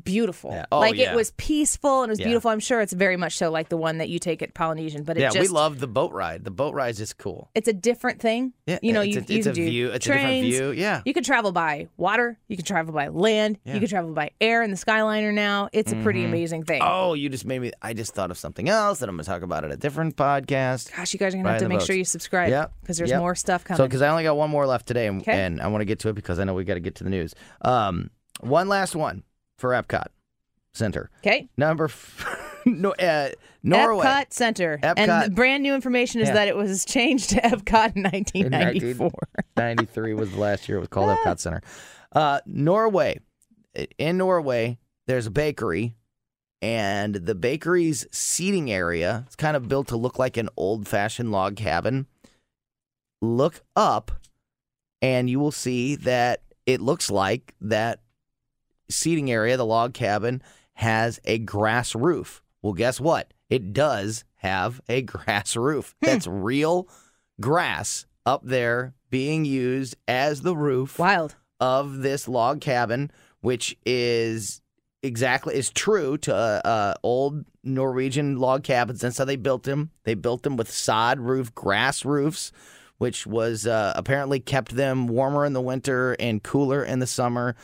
[0.04, 0.50] beautiful.
[0.52, 0.66] Yeah.
[0.72, 1.12] Oh, like yeah.
[1.12, 2.26] it was peaceful and it was Yeah.
[2.26, 2.50] beautiful.
[2.50, 5.16] I'm sure it's very much so like the one that you take at Polynesian, but
[5.16, 6.44] it Yeah, just we love the boat ride.
[6.44, 7.50] The boat ride is just cool.
[7.54, 8.52] it's a different thing.
[8.66, 10.42] Yeah, you know, it's you, a- you it's can a do view- it's a different
[10.42, 11.02] view, yeah.
[11.04, 12.38] you could travel by water.
[12.48, 13.58] You could travel by land.
[13.64, 13.74] Yeah.
[13.74, 15.32] You could travel by air in the Skyliner.
[15.32, 16.82] Now it's a pretty amazing thing.
[16.84, 17.70] Oh, you just made me.
[17.80, 20.16] I just thought of something else that I'm going to talk about at a different
[20.16, 20.94] podcast.
[20.96, 21.86] Gosh, you guys are gonna have to make boats.
[21.86, 22.50] sure you subscribe.
[22.50, 22.72] Yep.
[22.82, 23.20] because there's Yep.
[23.20, 23.88] more stuff So, coming.
[23.88, 26.08] because I only got one more left today, and, and I want to get to
[26.08, 27.34] it because I know we got to get to the news.
[27.62, 29.22] Um, one last one
[29.58, 30.06] for Epcot
[30.74, 31.10] Center.
[31.24, 33.30] okay, Number f- no, uh,
[33.62, 34.04] Norway.
[34.04, 34.78] Epcot Center.
[34.82, 35.24] And Epcot.
[35.26, 36.34] the brand new information is Yeah.
[36.34, 39.10] that it was changed to Epcot in 1994.
[39.56, 41.62] 93 was the last year it was called Epcot Center.
[42.12, 43.18] Uh, Norway.
[43.98, 45.94] In Norway, there's a bakery,
[46.62, 51.30] and the bakery's seating area is kind of built to look like an old fashioned
[51.30, 52.06] log cabin.
[53.22, 54.10] Look up,
[55.02, 58.00] and you will see that it looks like that
[58.88, 60.42] seating area, the log cabin,
[60.74, 62.42] has a grass roof.
[62.62, 63.32] Well, guess what?
[63.48, 65.94] It does have a grass roof.
[66.00, 66.88] That's real
[67.40, 71.36] grass up there being used as the roof Wild.
[71.60, 74.60] of this log cabin, which is
[75.02, 79.00] exactly is true to uh, uh, old Norwegian log cabins.
[79.00, 79.90] That's how they built them.
[80.04, 82.52] They built them with sod roof, grass roofs,
[82.98, 87.54] which was uh, apparently kept them warmer in the winter and cooler in the summer.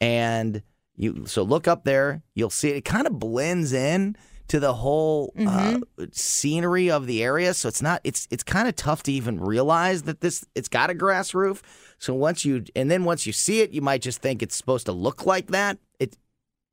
[0.00, 0.62] And
[1.00, 4.16] you so look up there, you'll see it, it kind of blends in
[4.48, 5.78] to the whole uh,
[6.12, 7.54] scenery of the area.
[7.54, 10.90] So it's not it's it's kind of tough to even realize that this it's got
[10.90, 11.62] a grass roof.
[11.98, 14.86] So once you and then once you see it, you might just think it's supposed
[14.86, 15.78] to look like that.
[15.98, 16.18] It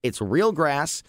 [0.04, 1.04] it's real grass.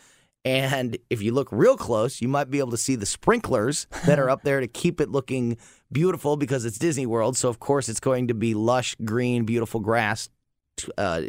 [0.45, 4.21] And if you look real close, you might be able to see the sprinklers that
[4.21, 5.57] are up there to keep it looking
[5.91, 7.37] beautiful because it's Disney World.
[7.37, 10.31] So, of course, it's going to be lush, green, beautiful grass
[10.97, 11.23] uh,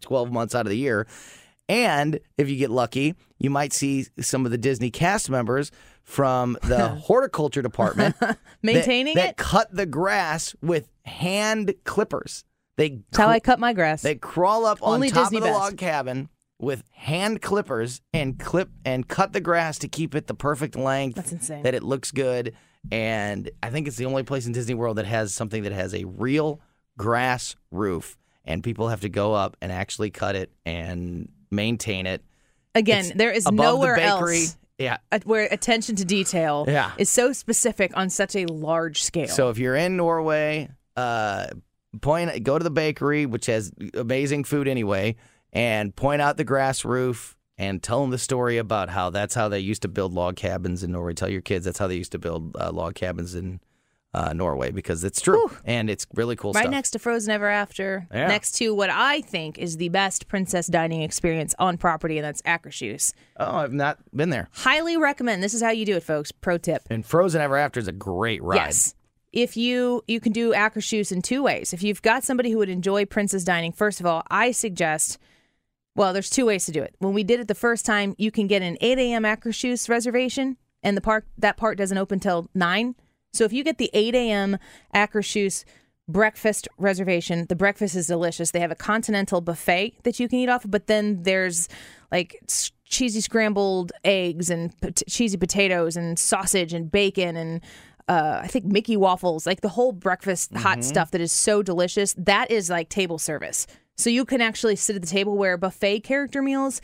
[0.00, 1.06] 12 months out of the year.
[1.68, 5.72] And if you get lucky, you might see some of the Disney cast members
[6.04, 8.14] from the horticulture department
[8.62, 9.36] Maintaining that, it?
[9.36, 12.44] cut the grass with hand clippers.
[12.76, 14.02] They That's how I cut my grass.
[14.02, 15.58] they crawl up Only on top Disney of the best.
[15.58, 16.28] log cabin
[16.60, 21.16] with hand clippers and clip and cut the grass to keep it the perfect length.
[21.16, 21.62] That's insane.
[21.64, 22.54] That it looks good.
[22.92, 25.94] And I think it's the only place in Disney World that has something that has
[25.94, 26.60] a real
[26.96, 28.16] grass roof.
[28.46, 32.22] And people have to go up and actually cut it and maintain it.
[32.74, 34.98] Again, It's there is nowhere the else Yeah.
[35.24, 36.92] where attention to detail Yeah.
[36.98, 39.28] is so specific on such a large scale.
[39.28, 41.46] So if you're in Norway, uh,
[42.02, 45.16] point go to the bakery, which has amazing food anyway,
[45.52, 49.48] and point out the grass roof and tell them the story about how that's how
[49.48, 51.14] they used to build log cabins in Norway.
[51.14, 53.60] Tell your kids that's how they used to build uh, log cabins in
[54.16, 56.70] uh, Norway because it's true and it's really cool right stuff.
[56.70, 58.28] next to Frozen Ever After, Yeah.
[58.28, 62.40] next to what I think is the best princess dining experience on property, and that's
[62.42, 63.12] Akershus.
[63.38, 64.48] oh, I've not been there.
[64.52, 65.42] Highly recommend.
[65.42, 66.32] This is how you do it, folks.
[66.32, 66.82] Pro tip.
[66.90, 68.56] And Frozen Ever After is a great ride.
[68.56, 68.94] Yes.
[69.32, 71.74] If you you can do Akershus in two ways.
[71.74, 75.18] If you've got somebody who would enjoy princess dining, first of all, I suggest.
[75.94, 76.94] Well, there's two ways to do it.
[76.98, 79.22] When we did it the first time, you can get an 8 a.m.
[79.24, 82.94] Akershus reservation, and the park that part doesn't open till nine.
[83.36, 84.58] So if you get the 8 a.m.
[84.94, 85.64] Akershus
[86.08, 88.50] breakfast reservation, the breakfast is delicious.
[88.50, 91.68] They have a continental buffet that you can eat off, of, but then there's
[92.12, 92.40] like
[92.84, 97.60] cheesy scrambled eggs and pot- cheesy potatoes and sausage and bacon and
[98.08, 102.14] uh, I think Mickey waffles, like the whole breakfast hot stuff that is so delicious.
[102.16, 103.66] That is like table service.
[103.96, 106.80] So you can actually sit at the table where buffet character meals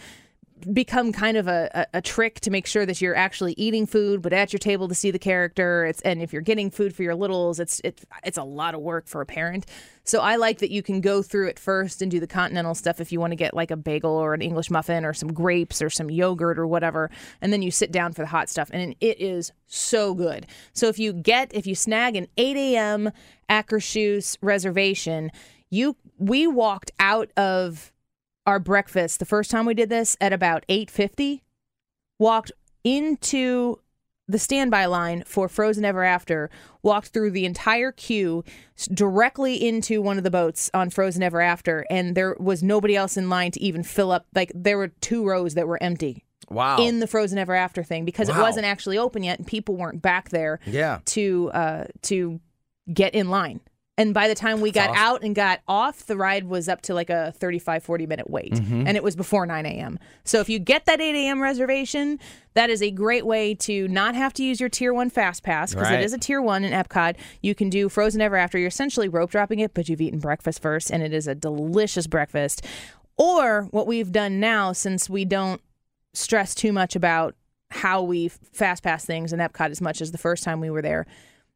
[0.72, 4.22] become kind of a, a, a trick to make sure that you're actually eating food,
[4.22, 5.84] but at your table to see the character.
[5.84, 8.80] It's and if you're getting food for your littles, it's it's it's a lot of
[8.80, 9.66] work for a parent.
[10.04, 13.00] So I like that you can go through it first and do the continental stuff
[13.00, 15.80] if you want to get like a bagel or an English muffin or some grapes
[15.80, 18.96] or some yogurt or whatever, and then you sit down for the hot stuff, and
[19.00, 20.46] it is so good.
[20.72, 23.12] So if you get if you snag an 8 a.m.
[23.48, 25.30] Akershus reservation,
[25.70, 27.91] you we walked out of
[28.46, 31.42] our breakfast the first time we did this at about 8:50
[32.18, 32.52] walked
[32.84, 33.78] into
[34.28, 36.48] the standby line for Frozen Ever After
[36.82, 38.44] walked through the entire queue
[38.94, 43.16] directly into one of the boats on Frozen Ever After and there was nobody else
[43.16, 46.78] in line to even fill up like there were two rows that were empty Wow.
[46.78, 50.02] in the Frozen Ever After thing because it wasn't actually open yet and people weren't
[50.02, 50.98] back there yeah.
[51.06, 52.40] to uh to
[52.92, 53.60] get in line
[53.98, 55.02] and by the time we got awesome.
[55.02, 58.52] out and got off the ride was up to like a 35 40 minute wait
[58.52, 58.86] Mm-hmm.
[58.86, 62.18] and it was before 9 a.m so if you get that 8 a.m reservation
[62.54, 65.72] that is a great way to not have to use your tier one fast pass
[65.74, 66.00] because Right.
[66.00, 69.08] it is a tier one in epcot you can do frozen ever after you're essentially
[69.08, 72.64] rope dropping it but you've eaten breakfast first and it is a delicious breakfast
[73.18, 75.60] or what we've done now since we don't
[76.14, 77.34] stress too much about
[77.70, 80.82] how we fast pass things in Epcot as much as the first time we were
[80.82, 81.06] there.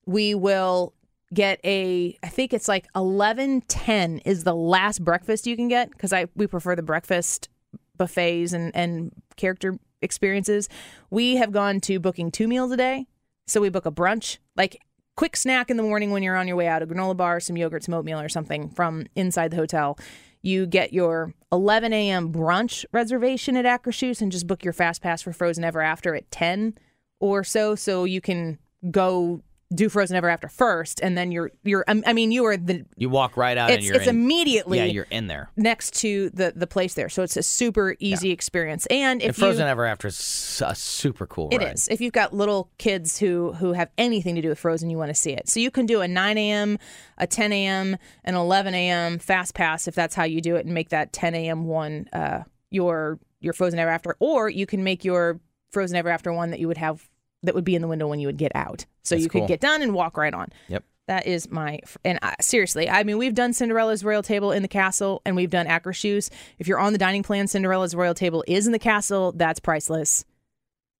[0.06, 0.94] We will
[1.34, 6.12] get a I think it's like 11:10 is the last breakfast you can get because
[6.12, 7.48] I we prefer the breakfast
[7.96, 10.68] buffets and and character experiences.
[11.10, 13.06] We have gone to booking two meals a day.
[13.46, 14.78] So we book a brunch, like
[15.16, 17.56] quick snack in the morning when you're on your way out, a granola bar, some
[17.56, 19.98] yogurt, some oatmeal or something from inside the hotel.
[20.42, 22.32] you get your 11 a.m.
[22.32, 26.30] brunch reservation at Akershus and just book your fast pass for Frozen Ever After at
[26.30, 26.78] 10
[27.18, 28.58] or so, so you can
[28.90, 29.42] go
[29.74, 31.84] do Frozen Ever After first, and then you're you're.
[31.88, 32.84] I mean, you are the.
[32.96, 34.14] You walk right out and It's you're it's in.
[34.16, 35.50] immediately yeah, you're in there.
[35.56, 38.86] next to the the place there, so it's a super easy experience.
[38.86, 41.74] And if And Frozen you, Ever After is a super cool It ride.
[41.74, 41.88] is.
[41.88, 45.10] If you've got little kids who who have anything to do with Frozen, you want
[45.10, 45.48] to see it.
[45.48, 46.78] So you can do a 9 a.m.,
[47.18, 49.18] a 10 a.m., an 11 a.m.
[49.18, 51.64] fast pass if that's how you do it, and make that 10 a.m.
[51.64, 55.40] one uh, your your Frozen Ever After, or you can make your
[55.72, 57.08] Frozen Ever After one that you would have
[57.46, 58.84] that would be in the window when you would get out.
[59.02, 59.48] So That's you could cool.
[59.48, 60.48] get done and walk right on.
[60.68, 60.84] Yep.
[61.08, 64.68] That is my and I, seriously, I mean, we've done Cinderella's royal table in the
[64.68, 66.30] castle, and we've done Akershus.
[66.58, 69.32] If you're on the dining plan, Cinderella's royal table is in the castle.
[69.32, 70.24] That's priceless.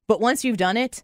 [0.07, 1.03] But once you've done it,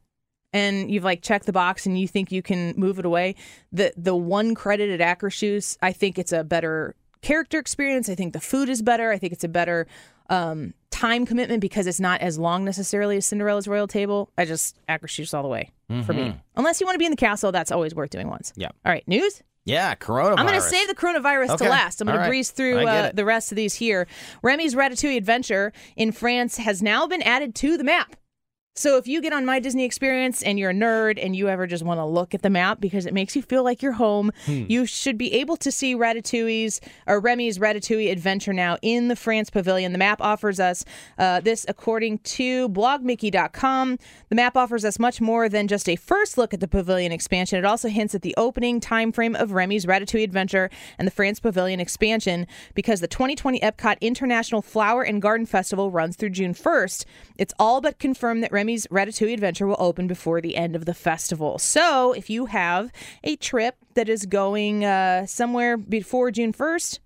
[0.52, 3.34] and you've like checked the box, and you think you can move it away,
[3.72, 8.08] the the one credit at Akershus, I think it's a better character experience.
[8.08, 9.10] I think the food is better.
[9.10, 9.88] I think it's a better
[10.30, 14.30] um, time commitment because it's not as long necessarily as Cinderella's royal table.
[14.38, 15.72] I just Akershus all the way
[16.04, 16.34] for me.
[16.56, 18.50] Unless you want to be in the castle, that's always worth doing once.
[18.52, 18.60] Mm-hmm.
[18.62, 18.68] Yeah.
[18.86, 19.42] All right, news.
[19.64, 20.38] Yeah, coronavirus.
[20.38, 21.64] I'm going to save the coronavirus Okay.
[21.66, 22.00] to last.
[22.00, 24.08] I'm going All to breeze through uh, the rest of these here.
[24.42, 28.16] Remy's Ratatouille Adventure in France has now been added to the map.
[28.74, 31.66] So if you get on My Disney Experience and you're a nerd and you ever
[31.66, 34.32] just want to look at the map because it makes you feel like you're home,
[34.46, 34.64] Hmm.
[34.66, 39.50] you should be able to see Ratatouille's or Remy's Ratatouille Adventure now in the France
[39.50, 39.92] Pavilion.
[39.92, 40.86] The map offers us
[41.18, 43.98] uh, this according to blogmickey.com.
[44.30, 47.58] The map offers us much more than just a first look at the pavilion expansion.
[47.58, 51.40] It also hints at the opening time frame of Remy's Ratatouille Adventure and the France
[51.40, 57.04] Pavilion expansion because the 2020 Epcot International Flower and Garden Festival runs through June 1st.
[57.36, 60.94] It's all but confirmed that Remy's Ratatouille Adventure will open before the end of the
[60.94, 61.58] festival.
[61.58, 62.92] So, if you have
[63.24, 67.00] a trip that is going uh, somewhere before June 1st,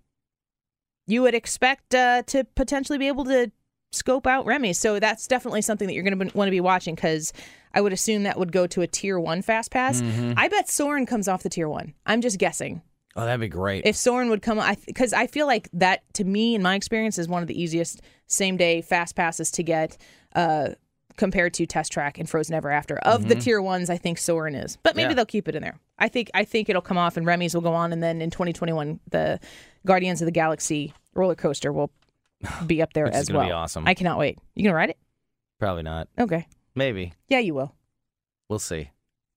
[1.07, 3.51] you would expect uh, to potentially be able to
[3.91, 4.75] scope out Remy.
[4.75, 7.33] So that's definitely something that you're going to want to be watching because
[7.73, 10.03] I would assume that would go to a tier one fast pass.
[10.37, 11.95] I bet Soarin' comes off the tier one.
[12.05, 12.83] I'm just guessing.
[13.15, 13.87] Oh, that'd be great.
[13.87, 17.17] If Soarin' would come, I because I feel like that to me, in my experience,
[17.19, 19.97] is one of the easiest same day fast passes to get.
[20.35, 20.71] Uh,
[21.17, 24.55] compared to Test Track and Frozen Ever After, of the tier ones, I think Soarin'
[24.55, 25.11] is, but maybe Mm-hmm.
[25.11, 25.15] Yeah.
[25.15, 25.79] they'll keep it in there.
[25.99, 28.31] I think I think it'll come off and Remy's will go on, and then in
[28.31, 29.41] 2021, the
[29.87, 31.91] Guardians of the Galaxy roller coaster will
[32.67, 33.47] be up there as well.
[33.47, 33.87] be awesome.
[33.87, 34.39] I cannot wait.
[34.55, 34.99] You gonna ride it?
[35.59, 36.09] Probably not.
[36.19, 36.47] Okay.
[36.75, 37.13] Maybe.
[37.29, 37.75] Yeah, you will.
[38.49, 38.91] We'll see.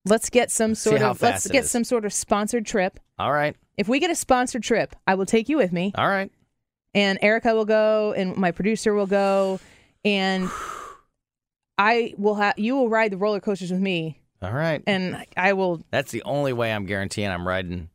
[0.06, 1.72] Let's get some sort of let's get is.
[1.72, 3.00] some sort of sponsored trip.
[3.18, 3.56] All right.
[3.78, 6.30] If we get a sponsored trip, I will take you with me, All right.
[6.94, 9.60] and Erica will go, and my producer will go,
[10.04, 10.50] and
[11.80, 14.84] I will have you will ride the roller coasters with me, All right.
[14.86, 17.90] and I will, That's the only way I'm guaranteeing I'm riding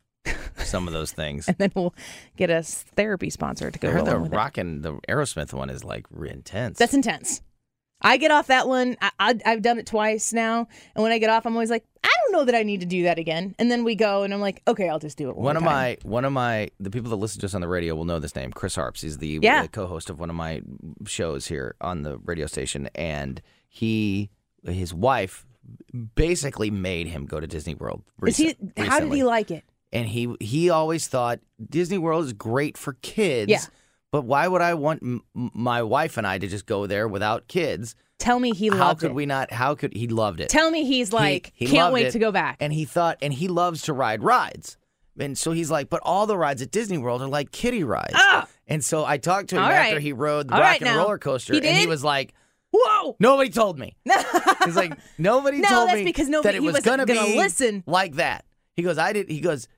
[0.57, 1.47] some of those things.
[1.49, 1.95] and then we'll
[2.37, 4.37] get a therapy sponsor to go I heard the along with it.
[4.37, 6.79] rockin' the Aerosmith one is like re- intense.
[6.79, 7.43] That's intense.
[8.01, 8.97] I get off that one.
[9.01, 11.85] I, I, I've done it twice now, and when I get off, I'm always like,
[12.03, 13.55] I don't know that I need to do that again.
[13.59, 15.37] And then we go, and I'm like, okay, I'll just do it.
[15.37, 15.73] One, one of time.
[15.73, 18.19] my one of my the people that listen to us on the radio will know
[18.19, 18.51] this name.
[18.53, 19.01] Chris Harps.
[19.03, 19.63] He's the, Yeah.
[19.63, 20.61] the co-host of one of my
[21.07, 23.41] shows here on the radio station, and
[23.75, 24.31] he
[24.65, 25.45] his wife
[26.15, 28.03] basically made him go to Disney World.
[28.25, 28.45] Is he?
[28.47, 29.65] recent- How did he like it?
[29.93, 33.51] and he he always thought Disney World is great for kids.
[33.51, 33.61] Yeah.
[34.13, 37.49] But why would I want m- my wife and I to just go there without
[37.49, 37.97] kids?
[38.21, 39.15] Tell me he loved how could it.
[39.15, 39.53] we not?
[39.53, 40.49] How could he loved it?
[40.51, 42.59] Tell me he's like, he can't wait it, to go back.
[42.61, 44.79] And he thought, and he loves to ride rides.
[45.19, 48.15] And so he's like, but all the rides at Disney World are like kiddie rides.
[48.15, 48.47] Ah!
[48.69, 50.03] And so I talked to him All after right.
[50.03, 50.99] he rode the All rock right and now.
[51.03, 52.35] roller coaster, He and he was like,
[52.77, 53.17] Whoa!
[53.21, 53.97] nobody told me.
[54.65, 57.07] He's like, nobody No, told that's me because nobody- that it he was wasn't gonna
[57.07, 57.85] gonna be listen.
[57.87, 58.45] like that.
[58.75, 59.31] He goes, I did.
[59.31, 59.69] He goes,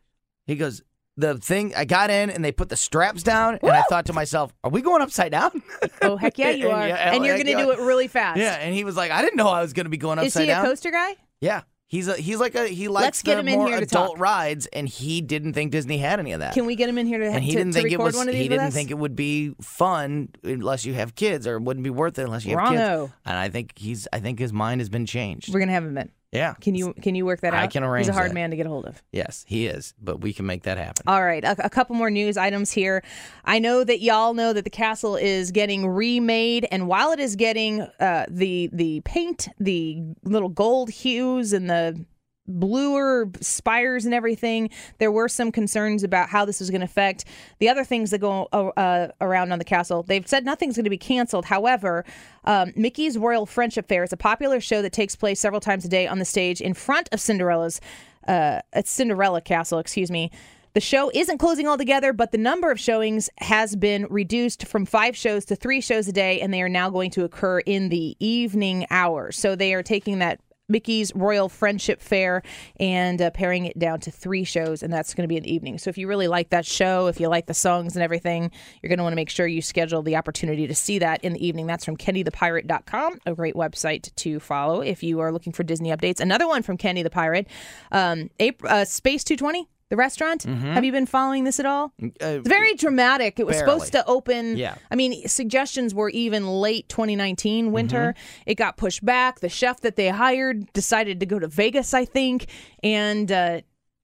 [0.46, 0.82] he goes.
[1.18, 4.12] The thing I got in and they put the straps down, and I thought to
[4.12, 5.62] myself, "Are we going upside down?"
[6.02, 7.64] Oh heck yeah, you And are, yeah, and you're heck gonna yeah.
[7.64, 8.38] do it really fast.
[8.38, 10.26] Yeah, and he was like, "I didn't know I was going to be going upside.
[10.26, 11.16] Is upside he a down." coaster guy?
[11.40, 13.78] Yeah, he's a he's like a he likes Let's get the him in more here
[13.78, 14.20] to adult talk.
[14.20, 16.54] rides, and he didn't think Disney had any of that.
[16.54, 18.04] Can we get him in here to, and he to, didn't to think it record
[18.04, 18.74] was one of these he with didn't us?
[18.74, 22.22] think it would be fun unless you have kids, or it wouldn't be worth it
[22.24, 23.06] unless you have Wrong-o.
[23.06, 23.12] kids.
[23.24, 25.52] And I think he's I think his mind has been changed.
[25.52, 26.10] We're gonna have him in.
[26.32, 27.62] Yeah, Can you can you work that out?
[27.62, 28.34] I can arrange He's a hard that.
[28.34, 29.02] man to get a hold of.
[29.12, 31.04] Yes, he is, but we can make that happen.
[31.06, 33.02] All right, a, a couple more news items here.
[33.44, 37.36] I know that y'all know that the castle is getting remade, and while it is
[37.36, 42.04] getting uh, the the paint, the little gold hues, and the
[42.48, 47.24] bluer spires and everything, there were some concerns about how this was going to affect
[47.58, 50.02] the other things that go uh, around on the castle.
[50.02, 51.46] They've said nothing's going to be canceled.
[51.46, 52.04] However,
[52.44, 55.88] um, Mickey's Royal Friendship Fair is a popular show that takes place several times a
[55.88, 57.80] day on the stage in front of Cinderella's
[58.28, 59.78] uh, at Cinderella Castle.
[59.78, 60.30] Excuse me.
[60.76, 65.16] The show isn't closing altogether, but the number of showings has been reduced from five
[65.16, 68.14] shows to three shows a day, and they are now going to occur in the
[68.20, 69.38] evening hours.
[69.38, 70.38] So they are taking that
[70.68, 72.42] Mickey's Royal Friendship Fair
[72.80, 75.54] and uh, paring it down to three shows, and that's going to be in the
[75.54, 75.78] evening.
[75.78, 78.50] So if you really like that show, if you like the songs and everything,
[78.82, 81.34] you're going to want to make sure you schedule the opportunity to see that in
[81.34, 81.66] the evening.
[81.66, 86.20] That's from KennyThePirate.com, a great website to follow if you are looking for Disney updates.
[86.20, 87.46] Another one from Kenny the Pirate,
[87.92, 90.42] um, April, uh, Space 220 the restaurant.
[90.44, 91.92] Have you been following this at all?
[92.02, 93.38] Uh, It's very dramatic.
[93.38, 93.72] It was barely.
[93.72, 94.56] supposed to open.
[94.56, 94.74] Yeah.
[94.90, 98.14] I mean, suggestions were even late 2019 winter.
[98.46, 99.40] It got pushed back.
[99.40, 102.46] The chef that they hired decided to go to Vegas, I think,
[102.82, 103.60] and uh,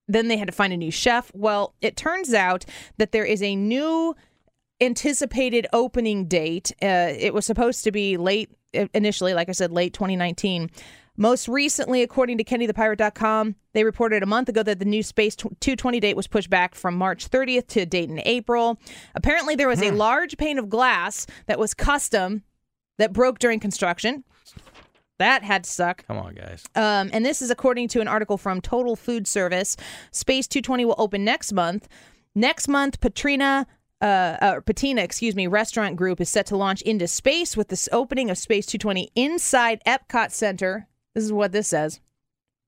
[0.09, 1.30] then they had to find a new chef.
[1.35, 2.64] Well, it turns out
[2.99, 4.14] that there is a new
[4.80, 6.72] anticipated opening date.
[6.83, 8.51] Uh, it was supposed to be late
[8.95, 10.70] initially, like I said, late 2019.
[11.17, 16.01] Most recently, according to KennyThePirate.com, they reported a month ago that the new Space 220
[16.01, 18.79] date was pushed back from March 30th to a date in April.
[19.15, 22.43] Apparently, there was a large pane of glass that was custom
[22.99, 24.25] that broke during construction.
[25.19, 26.07] That had to suck.
[26.07, 26.65] Come on, guys.
[26.75, 29.77] Um, and this is according to an article from Total Food Service.
[30.11, 31.89] Space 220 will open next month.
[32.35, 33.67] Next month, Patrina.
[34.01, 37.89] Uh, uh, Patina, excuse me, restaurant group is set to launch into space with this
[37.93, 40.89] opening of Space 220 inside Epcot Center.
[41.15, 42.01] This is what this says.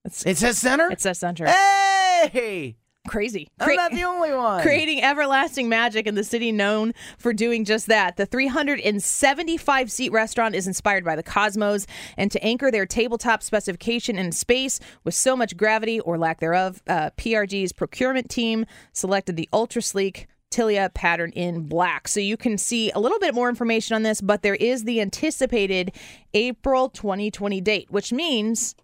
[0.03, 0.91] It says center.
[0.91, 1.47] It says center.
[1.47, 2.75] hey,
[3.07, 3.49] Crazy.
[3.59, 4.61] I'm not the only one.
[4.61, 8.17] creating everlasting magic in the city known for doing just that.
[8.17, 11.85] The 375 seat restaurant is inspired by the cosmos,
[12.17, 16.81] and to anchor their tabletop specification in space with so much gravity or lack thereof,
[16.87, 20.27] uh, PRG's procurement team selected the ultra sleek.
[20.55, 22.07] Tilia pattern in black.
[22.07, 25.01] So you can see a little bit more information on this, but there is the
[25.01, 25.91] anticipated
[26.33, 28.75] April 2020 date, which means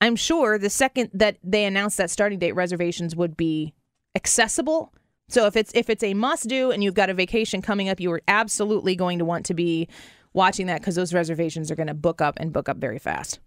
[0.00, 3.74] I'm sure the second that they announce that starting date, reservations would be
[4.16, 4.92] accessible.
[5.28, 8.00] So if it's if it's a must do and you've got a vacation coming up,
[8.00, 9.88] you are absolutely going to want to be
[10.32, 13.38] watching that because those reservations are going to book up and book up very fast.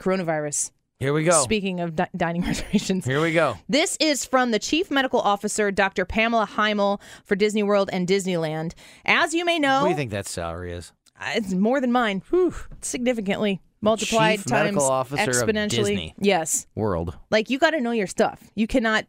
[0.00, 0.72] Coronavirus.
[1.00, 1.42] Here we go.
[1.44, 3.56] Speaking of di- dining reservations, Here we go.
[3.68, 6.04] this is from the Chief Medical Officer, Dr.
[6.04, 8.72] Pamela Hymel for Disney World and Disneyland.
[9.04, 10.92] As you may know, What do you think that salary is?
[11.20, 12.22] uh, it's more than mine.
[12.30, 15.70] Whew, significantly multiplied Chief times Medical Officer of exponentially.
[15.70, 16.14] Disney.
[16.18, 17.16] Yes, World.
[17.30, 18.42] like you got to know your stuff.
[18.56, 19.06] You cannot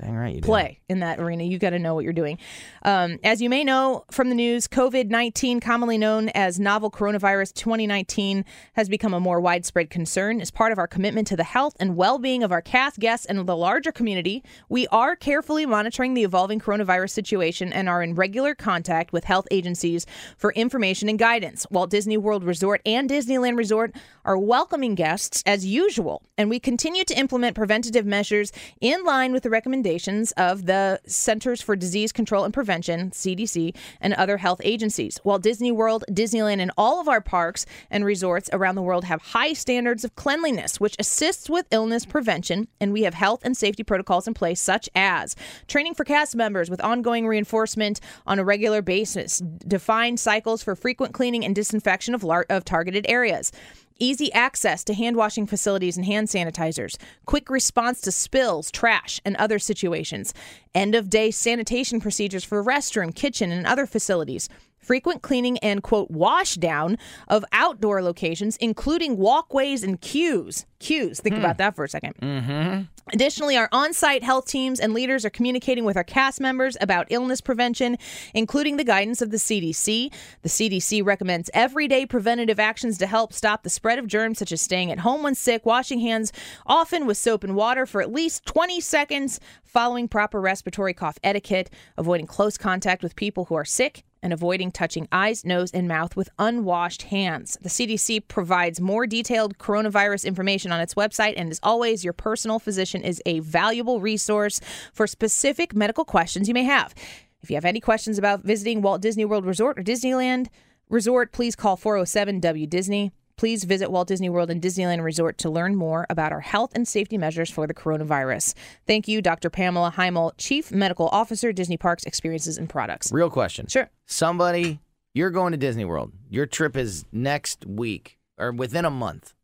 [0.00, 0.46] Dang right you do.
[0.46, 1.42] play in that arena.
[1.42, 2.38] You got to know what you're doing.
[2.84, 7.52] Um, as you may know from the news, COVID 19, commonly known as novel coronavirus
[7.54, 8.44] 2019,
[8.74, 10.40] has become a more widespread concern.
[10.40, 13.26] As part of our commitment to the health and well being of our cast, guests,
[13.26, 18.14] and the larger community, we are carefully monitoring the evolving coronavirus situation and are in
[18.14, 21.66] regular contact with health agencies for information and guidance.
[21.70, 23.92] Walt Disney World Resort and Disneyland Resort
[24.24, 29.42] are welcoming guests as usual, and we continue to implement preventative measures in line with
[29.42, 29.87] the recommendations
[30.36, 35.18] of the Centers for Disease Control and Prevention, CDC, and other health agencies.
[35.22, 39.22] While Disney World, Disneyland, and all of our parks and resorts around the world have
[39.22, 43.82] high standards of cleanliness, which assists with illness prevention, and we have health and safety
[43.82, 45.34] protocols in place, such as
[45.66, 51.14] training for cast members with ongoing reinforcement on a regular basis, defined cycles for frequent
[51.14, 53.52] cleaning and disinfection of, lar- of targeted areas
[53.98, 56.96] easy access to hand washing facilities and hand sanitizers,
[57.26, 60.34] quick response to spills, trash, and other situations,
[60.74, 64.48] end of day sanitation procedures for restroom, kitchen, and other facilities.
[64.78, 66.96] Frequent cleaning and quote wash down
[67.26, 70.64] of outdoor locations, including walkways and queues.
[70.78, 71.20] Queues.
[71.20, 72.82] Think about that for a 2nd Mm-hmm.
[73.12, 77.06] Additionally, our on site health teams and leaders are communicating with our cast members about
[77.08, 77.96] illness prevention,
[78.34, 80.12] including the guidance of the CDC.
[80.42, 84.60] The CDC recommends everyday preventative actions to help stop the spread of germs, such as
[84.60, 86.32] staying at home when sick, washing hands
[86.66, 91.70] often with soap and water for at least 20 seconds, following proper respiratory cough etiquette,
[91.96, 96.16] avoiding close contact with people who are sick, and avoiding touching eyes, nose, and mouth
[96.16, 97.56] with unwashed hands.
[97.60, 102.58] The CDC provides more detailed coronavirus information on its website, and as always, your personal
[102.58, 104.60] physician is a valuable resource
[104.92, 106.94] for specific medical questions you may have.
[107.42, 110.48] If you have any questions about visiting Walt Disney World Resort or Disneyland
[110.88, 113.12] Resort, please call 407 W Disney.
[113.38, 116.86] Please visit Walt Disney World and Disneyland Resort to learn more about our health and
[116.86, 118.52] safety measures for the coronavirus.
[118.84, 119.48] Thank you, Dr.
[119.48, 123.12] Pamela Hymel, Chief Medical Officer, Disney Parks Experiences and Products.
[123.12, 123.68] Real question.
[123.68, 123.88] Sure.
[124.06, 124.80] Somebody,
[125.14, 126.12] you're going to Disney World.
[126.28, 129.34] Your trip is next week or within a month.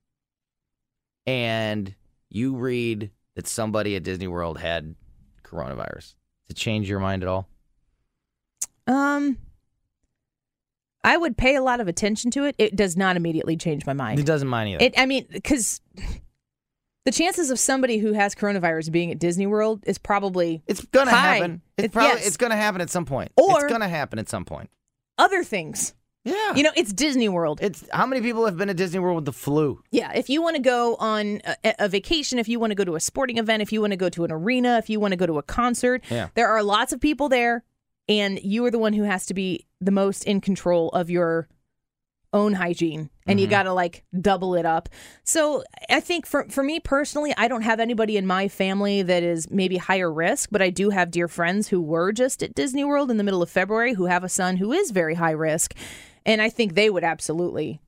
[1.25, 1.95] And
[2.29, 4.97] you read that somebody at Disney World had
[5.45, 6.15] coronavirus.
[6.47, 7.49] Does it change your mind at all?
[8.89, 9.39] Um,
[11.05, 12.57] I would pay a lot of attention to it.
[12.59, 14.19] It does not immediately change my mind.
[14.19, 14.85] It doesn't mind either.
[14.87, 15.81] It, I mean, because
[17.05, 21.11] The chances of somebody who has coronavirus being at Disney World is probably It's gonna
[21.11, 21.61] happen.
[21.77, 22.27] It's It- probably yes.
[22.27, 23.31] it's gonna happen at some point.
[23.37, 24.71] Or- it's gonna happen at some point.
[25.19, 25.93] other things.
[26.25, 26.55] Yeah.
[26.57, 27.59] You know, it's Disney World.
[27.63, 29.83] it's how many people have been at Disney World with the flu?
[29.91, 32.85] Yeah, if you want to go on a, a vacation, if you want to go
[32.85, 35.13] to a sporting event, if you want to go to an arena, if you want
[35.13, 36.29] to go to a concert, Yeah.
[36.35, 37.63] there are lots of people there,
[38.09, 41.49] and you are the one who has to be the most in control of your
[42.35, 43.53] own hygiene and you mm-hmm.
[43.53, 44.89] got to like double it up.
[45.23, 49.23] So, I think for for me personally, I don't have anybody in my family that
[49.23, 52.85] is maybe higher risk, but I do have dear friends who were just at Disney
[52.85, 55.75] World in the middle of February who have a son who is very high risk,
[56.27, 57.81] and I think they would absolutely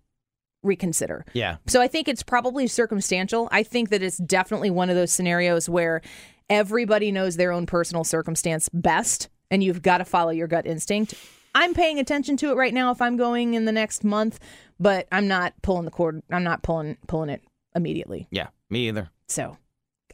[0.62, 1.24] reconsider.
[1.32, 1.56] Yeah.
[1.66, 3.48] So I think it's probably circumstantial.
[3.52, 6.02] I think that it's definitely one of those scenarios where
[6.48, 11.14] everybody knows their own personal circumstance best and you've got to follow your gut instinct.
[11.54, 14.38] I'm paying attention to it right now if I'm going in the next month,
[14.78, 16.22] but I'm not pulling the cord.
[16.30, 17.42] I'm not pulling pulling it
[17.74, 18.28] immediately.
[18.30, 18.48] Yeah.
[18.68, 19.10] Me either.
[19.28, 19.56] So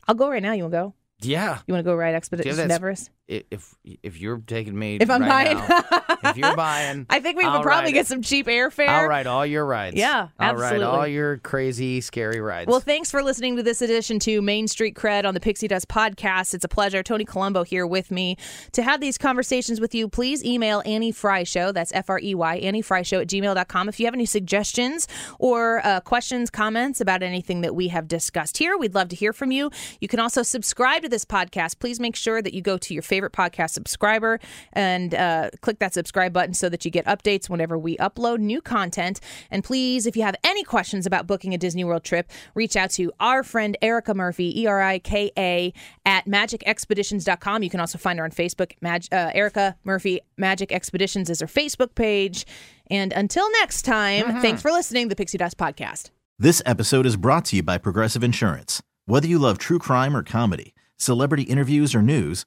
[0.06, 0.52] I'll go right now.
[0.52, 0.94] You want to go?
[1.20, 1.58] Yeah.
[1.66, 3.10] You want to go ride Expedition Everest?
[3.28, 7.38] If if you're taking me, If I'm right buying, now, if you're buying, I think
[7.38, 8.88] we I'll would probably get some cheap airfare.
[8.88, 9.96] I'll ride all your rides.
[9.96, 12.68] Yeah, I'll ride all your crazy, scary rides.
[12.68, 15.88] Well, thanks for listening to this edition to Main Street Cred on the Pixie Dust
[15.88, 16.52] podcast.
[16.52, 17.02] It's a pleasure.
[17.02, 18.36] Tony Colombo here with me
[18.72, 20.08] to have these conversations with you.
[20.08, 21.70] Please email Annie Frey Show.
[21.72, 23.88] That's F R E Y, Annie Frey Show at gmail.com.
[23.88, 25.06] If you have any suggestions
[25.38, 29.32] or uh, questions, comments about anything that we have discussed here, we'd love to hear
[29.32, 29.70] from you.
[30.00, 31.78] You can also subscribe to this podcast.
[31.78, 34.40] Please make sure that you go to your favorite podcast subscriber
[34.72, 38.62] and uh, click that subscribe button so that you get updates whenever we upload new
[38.62, 39.20] content.
[39.50, 42.88] And please, if you have any questions about booking a Disney World trip, reach out
[42.92, 45.74] to our friend Erica Murphy, E R I K A,
[46.06, 47.62] at magicexpeditions.com.
[47.62, 48.72] You can also find her on Facebook.
[48.80, 52.46] Mag- uh, Erica Murphy Magic Expeditions is her Facebook page.
[52.86, 56.08] And until next time, thanks for listening to the Pixie Dust Podcast.
[56.38, 58.82] This episode is brought to you by Progressive Insurance.
[59.04, 62.46] Whether you love true crime or comedy, celebrity interviews or news,